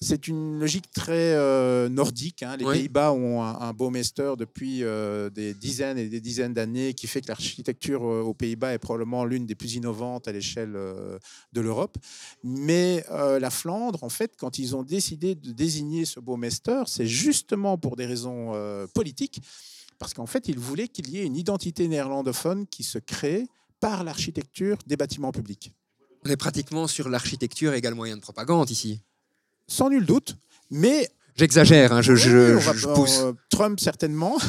[0.00, 2.42] c'est une logique très euh, nordique.
[2.42, 2.56] Hein.
[2.56, 7.06] Les Pays-Bas ont un, beau master depuis euh, des dizaines et des dizaines d'années qui
[7.06, 11.60] fait que l'architecture euh, aux Pays-Bas est probablement l'une des plus innovantes à l'échelle de
[11.60, 11.96] l'Europe.
[12.44, 17.06] Mais la Flandre, en fait, quand ils ont décidé de désigner ce beau master, c'est
[17.06, 18.52] justement pour des raisons
[18.94, 19.40] politiques
[20.00, 23.46] parce qu'en fait, ils voulaient qu'il y ait une identité néerlandophone qui se crée
[23.80, 25.72] par l'architecture des bâtiments publics.
[26.24, 29.00] On est pratiquement sur l'architecture égale moyen de propagande ici.
[29.66, 30.36] Sans nul doute,
[30.70, 31.10] mais
[31.40, 33.20] J'exagère, hein, je, pousse.
[33.20, 34.36] Euh, Trump, certainement.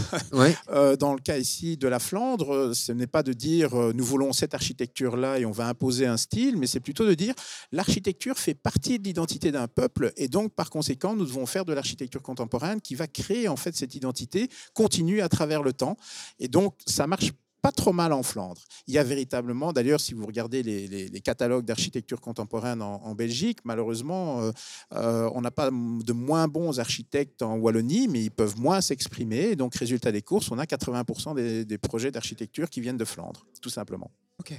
[0.70, 4.04] Euh, dans le cas ici de la Flandre, ce n'est pas de dire euh, nous
[4.04, 7.34] voulons cette architecture-là et on va imposer un style, mais c'est plutôt de dire
[7.72, 11.74] l'architecture fait partie de l'identité d'un peuple et donc par conséquent, nous devons faire de
[11.74, 15.98] l'architecture contemporaine qui va créer en fait cette identité continue à travers le temps.
[16.40, 17.32] Et donc, ça marche
[17.62, 18.62] pas trop mal en Flandre.
[18.88, 24.42] Il y a véritablement, d'ailleurs, si vous regardez les, catalogues d'architecture contemporaine en, Belgique, malheureusement,
[24.42, 24.52] euh,
[24.94, 29.56] euh, on n'a pas de moins bons architectes en Wallonie, mais ils peuvent moins s'exprimer.
[29.56, 33.70] Donc, résultat des courses, on a 80% des, projets d'architecture qui viennent de Flandre, tout
[33.70, 34.12] simplement.
[34.40, 34.54] Ok.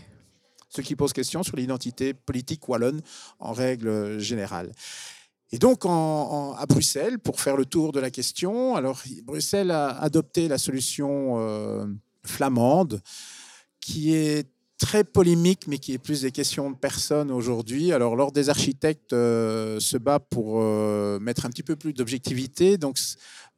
[0.69, 3.03] Ce qui pose question sur l'identité politique wallonne
[3.41, 4.73] en règle générale.
[5.53, 10.49] Et donc à Bruxelles, pour faire le tour de la question, alors Bruxelles a adopté
[10.49, 11.85] la solution euh,
[12.25, 13.01] flamande,
[13.81, 14.49] qui est
[14.79, 17.93] très polémique, mais qui est plus des questions de personnes aujourd'hui.
[17.93, 22.79] Alors, l'Ordre des architectes euh, se bat pour euh, mettre un petit peu plus d'objectivité.
[22.79, 22.99] Donc,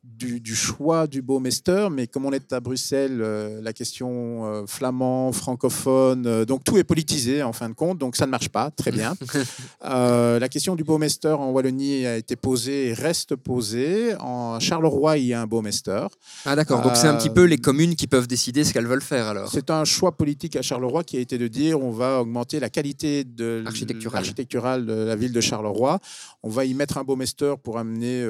[0.05, 4.66] du, du choix du Baumeister, mais comme on est à Bruxelles, euh, la question euh,
[4.66, 8.48] flamand, francophone, euh, donc tout est politisé en fin de compte, donc ça ne marche
[8.50, 9.14] pas très bien.
[9.82, 14.14] La question du Baumeister en Wallonie a été posée et reste posée.
[14.20, 16.07] En Charleroi, il y a un Baumeister.
[16.44, 19.02] Ah d'accord, donc c'est un petit peu les communes qui peuvent décider ce qu'elles veulent
[19.02, 19.48] faire alors.
[19.50, 22.68] C'est un choix politique à Charleroi qui a été de dire on va augmenter la
[22.70, 24.18] qualité de l- Architecturale.
[24.18, 25.98] architecturale de la ville de Charleroi.
[26.42, 28.26] On va y mettre un Baumeister pour amener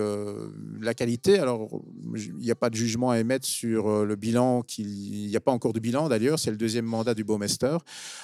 [0.80, 1.38] la qualité.
[1.38, 1.63] Alors,
[2.16, 4.64] il n'y a pas de jugement à émettre sur euh, le bilan.
[4.78, 7.76] Il n'y a pas encore de bilan d'ailleurs, c'est le deuxième mandat du Baumeister.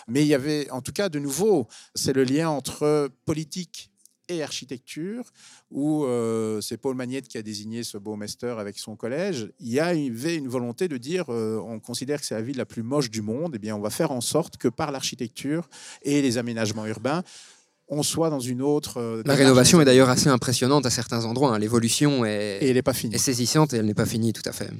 [0.09, 3.91] Mais il y avait, en tout cas, de nouveau, c'est le lien entre politique
[4.31, 5.25] et architecture,
[5.71, 9.51] où euh, c'est Paul Magnette qui a désigné ce Baumeister avec son collège.
[9.59, 12.67] Il y avait une volonté de dire, euh, on considère que c'est la ville la
[12.67, 15.69] plus moche du monde, et bien on va faire en sorte que par l'architecture
[16.03, 17.23] et les aménagements urbains,
[17.91, 18.99] on soit dans une autre...
[18.99, 21.55] euh, La rénovation est d'ailleurs assez impressionnante à certains endroits.
[21.55, 21.59] hein.
[21.59, 23.15] L'évolution est, Et elle n'est pas finie.
[23.15, 24.71] est saisissante et elle n'est pas finie tout à fait.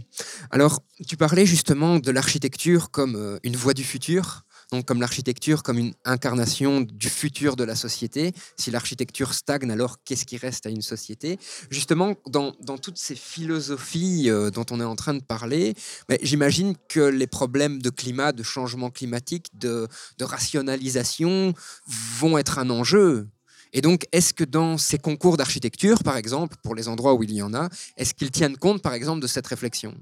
[0.51, 5.63] Alors, tu parlais justement de l'architecture comme euh, une voie du futur, donc comme l'architecture
[5.63, 8.33] comme une incarnation du futur de la société.
[8.57, 11.39] Si l'architecture stagne, alors qu'est-ce qui reste à une société?
[11.71, 15.75] Justement, dans, toutes ces philosophies euh, dont on est en train de parler,
[16.09, 21.53] mais j'imagine que les problèmes de climat, de changement climatique, de, de rationalisation
[21.87, 23.29] vont être un enjeu.
[23.73, 27.33] Et donc, est-ce que dans ces concours d'architecture, par exemple, pour les endroits où il
[27.33, 29.95] y en a, est-ce qu'ils tiennent compte, par exemple, de cette réflexion?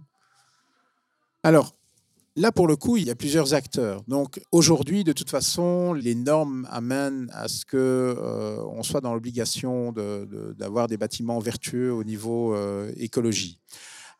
[1.42, 1.74] Alors,
[2.36, 4.02] là, pour le coup, il y a plusieurs acteurs.
[4.08, 9.14] Donc, aujourd'hui, de toute façon, les normes amènent à ce que euh, on soit dans
[9.14, 13.58] l'obligation d'avoir des bâtiments vertueux au niveau euh, écologie.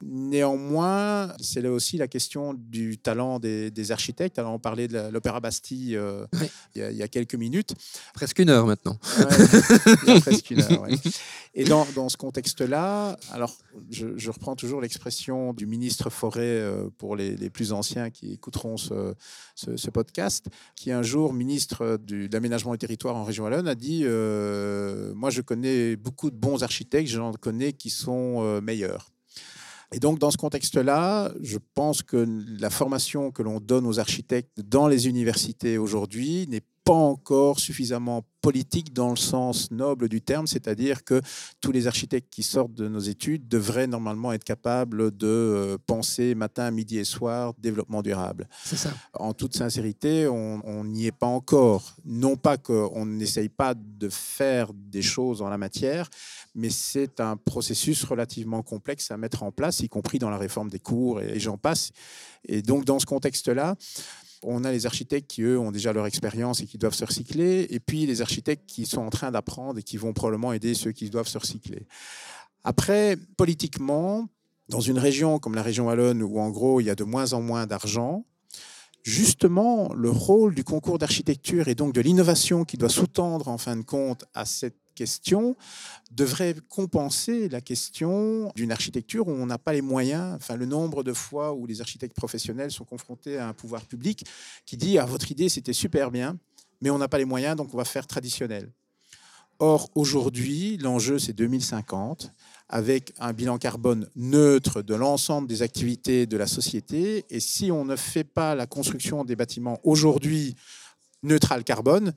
[0.03, 4.39] Néanmoins, c'est là aussi la question du talent des, des architectes.
[4.39, 6.49] Alors, on parlait de l'Opéra Bastille euh, Oui.
[6.75, 7.75] il, y a, il y a quelques minutes.
[8.15, 8.99] Presque une heure maintenant.
[9.19, 9.27] Ouais,
[10.07, 10.95] il y a presque une heure, ouais.
[11.55, 13.57] Et dans, dans ce contexte-là, alors
[13.91, 18.33] je, je reprends toujours l'expression du ministre Forêt euh, pour les, les plus anciens qui
[18.33, 19.15] écouteront ce,
[19.57, 20.47] ce- ce podcast,
[20.77, 25.13] qui un jour, ministre du, de l'aménagement du territoire en région Wallonne, a dit euh,
[25.15, 29.11] Moi, je connais beaucoup de bons architectes, j'en connais qui sont meilleurs.
[29.93, 32.27] Et donc, dans ce contexte-là, je pense que
[32.61, 38.25] la formation que l'on donne aux architectes dans les universités aujourd'hui n'est pas encore suffisamment
[38.41, 41.21] politique dans le sens noble du terme, c'est-à-dire que
[41.61, 46.35] tous les architectes qui sortent de nos études devraient normalement être capables de euh, penser
[46.35, 48.49] matin, midi et soir développement durable.
[48.65, 48.95] C'est ça.
[49.13, 51.95] En toute sincérité, on on n'y est pas encore.
[52.07, 56.09] Non pas qu'on n'essaye pas de faire des choses en la matière,
[56.55, 60.71] mais c'est un processus relativement complexe à mettre en place, y compris dans la réforme
[60.71, 61.91] des cours et j'en passe.
[62.47, 63.77] Et donc, dans ce contexte-là,
[64.43, 67.67] on a les architectes qui, eux, ont déjà leur expérience et qui doivent se recycler,
[67.71, 70.93] et puis les architectes qui sont en train d'apprendre et qui vont probablement aider ceux
[70.93, 71.87] qui doivent se recycler.
[72.65, 74.29] Après, politiquement,
[74.69, 77.33] dans une région comme la région Wallonne, où en gros, il y a de moins
[77.33, 78.25] en moins d'argent,
[79.03, 83.77] justement, le rôle du concours d'architecture et donc de l'innovation qui doit sous-tendre, en fin
[83.77, 85.57] de compte, à cette question,
[86.11, 91.05] devrait compenser la question d'une architecture où on n'a pas les moyens, enfin le nombre
[91.05, 94.25] de fois où les architectes professionnels sont confrontés à un pouvoir public
[94.67, 96.37] qui dit ah, votre idée c'était super bien,
[96.81, 98.73] mais on n'a pas les moyens donc on va faire traditionnel.
[99.61, 102.33] Or aujourd'hui l'enjeu c'est 2050
[102.69, 107.85] avec un bilan carbone neutre de l'ensemble des activités de la société et si on
[107.85, 110.57] ne fait pas la construction des bâtiments aujourd'hui
[111.23, 112.15] neutral carbone,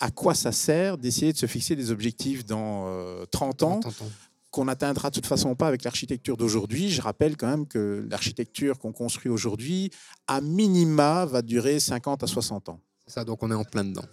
[0.00, 4.06] à quoi ça sert d'essayer de se fixer des objectifs dans euh, 30 ans T'entends.
[4.50, 6.90] qu'on n'atteindra de toute façon pas avec l'architecture d'aujourd'hui.
[6.90, 9.90] Je rappelle quand même que l'architecture qu'on construit aujourd'hui,
[10.26, 12.80] à minima, va durer 50 à 60 ans.
[13.06, 14.04] C'est ça, donc on est en plein dedans.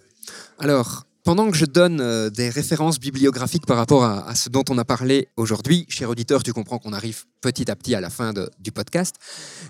[0.58, 4.64] Alors, pendant que je donne euh, des références bibliographiques par rapport à, à ce dont
[4.70, 8.08] on a parlé aujourd'hui, cher auditeur, tu comprends qu'on arrive petit à petit à la
[8.10, 9.16] fin de- du podcast.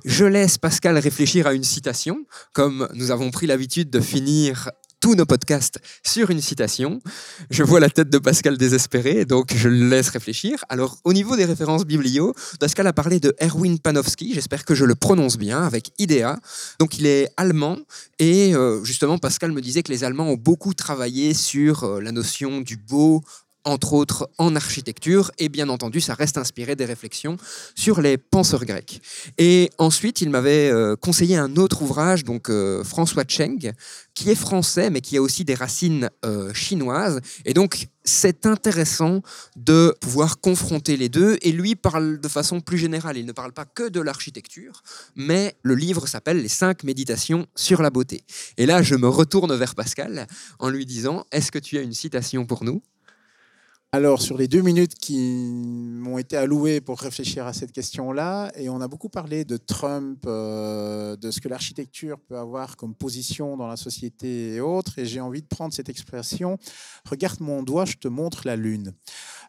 [0.05, 5.15] Je laisse Pascal réfléchir à une citation, comme nous avons pris l'habitude de finir tous
[5.15, 7.01] nos podcasts sur une citation.
[7.51, 10.65] Je vois la tête de Pascal désespéré, donc je le laisse réfléchir.
[10.69, 14.85] Alors, au niveau des références biblio, Pascal a parlé de Erwin Panofsky, j'espère que je
[14.85, 16.39] le prononce bien, avec IDEA.
[16.79, 17.79] Donc, il est allemand
[18.19, 22.13] et euh, justement, Pascal me disait que les Allemands ont beaucoup travaillé sur euh, la
[22.13, 23.23] notion du beau,
[23.65, 27.37] entre autres en architecture, et bien entendu, ça reste inspiré des réflexions
[27.75, 29.01] sur les penseurs grecs.
[29.37, 33.73] Et ensuite, il m'avait euh, conseillé un autre ouvrage, donc euh, François Cheng,
[34.15, 37.21] qui est français, mais qui a aussi des racines euh, chinoises.
[37.45, 39.23] Et donc, c'est intéressant
[39.57, 41.37] de pouvoir confronter les deux.
[41.43, 43.17] Et lui parle de façon plus générale.
[43.17, 44.83] Il ne parle pas que de l'architecture,
[45.15, 48.25] mais le livre s'appelle Les cinq méditations sur la beauté.
[48.57, 50.27] Et là, je me retourne vers Pascal
[50.59, 52.83] en lui disant Est-ce que tu as une citation pour nous?
[53.91, 58.69] Alors, sur les deux minutes qui m'ont été allouées pour réfléchir à cette question-là, et
[58.69, 63.57] on a beaucoup parlé de Trump, euh, de ce que l'architecture peut avoir comme position
[63.57, 66.59] dans la société et autres, et j'ai envie de prendre cette expression,
[67.07, 68.93] regarde mon doigt, je te montre la lune.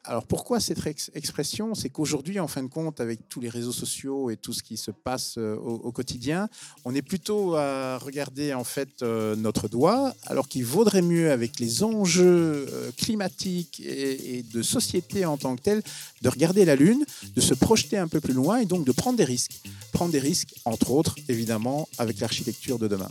[0.04, 0.80] Alors pourquoi cette
[1.14, 1.76] expression?
[1.76, 4.78] C'est qu'aujourd'hui, en fin de compte, avec tous les réseaux sociaux et tout ce qui
[4.78, 6.50] se passe euh, au, quotidien,
[6.86, 11.60] on est plutôt à regarder en fait euh, notre doigt, alors qu'il vaudrait mieux, avec
[11.60, 15.84] les enjeux climatiques et, et de société en tant que telle
[16.22, 19.18] de regarder la Lune, de se projeter un peu plus loin et donc de prendre
[19.18, 19.62] des risques.
[19.92, 23.10] Prendre des risques, entre autres, évidemment, avec l'architecture de demain.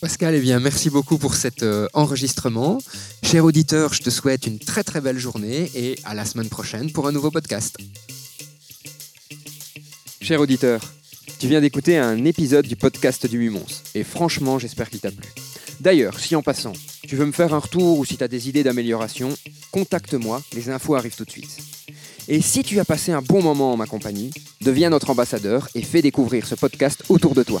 [0.00, 2.78] Pascal, eh bien, merci beaucoup pour cet euh, enregistrement.
[3.22, 6.90] Cher auditeur, je te souhaite une très très belle journée et à la semaine prochaine
[6.90, 7.76] pour un nouveau podcast.
[10.22, 10.80] Cher auditeur,
[11.38, 15.28] tu viens d'écouter un épisode du podcast du Mumons et franchement, j'espère qu'il t'a plu.
[15.80, 16.72] D'ailleurs, si en passant,
[17.06, 19.28] tu veux me faire un retour ou si tu as des idées d'amélioration,
[19.70, 21.58] contacte-moi, les infos arrivent tout de suite.
[22.26, 24.30] Et si tu as passé un bon moment en ma compagnie,
[24.62, 27.60] deviens notre ambassadeur et fais découvrir ce podcast autour de toi.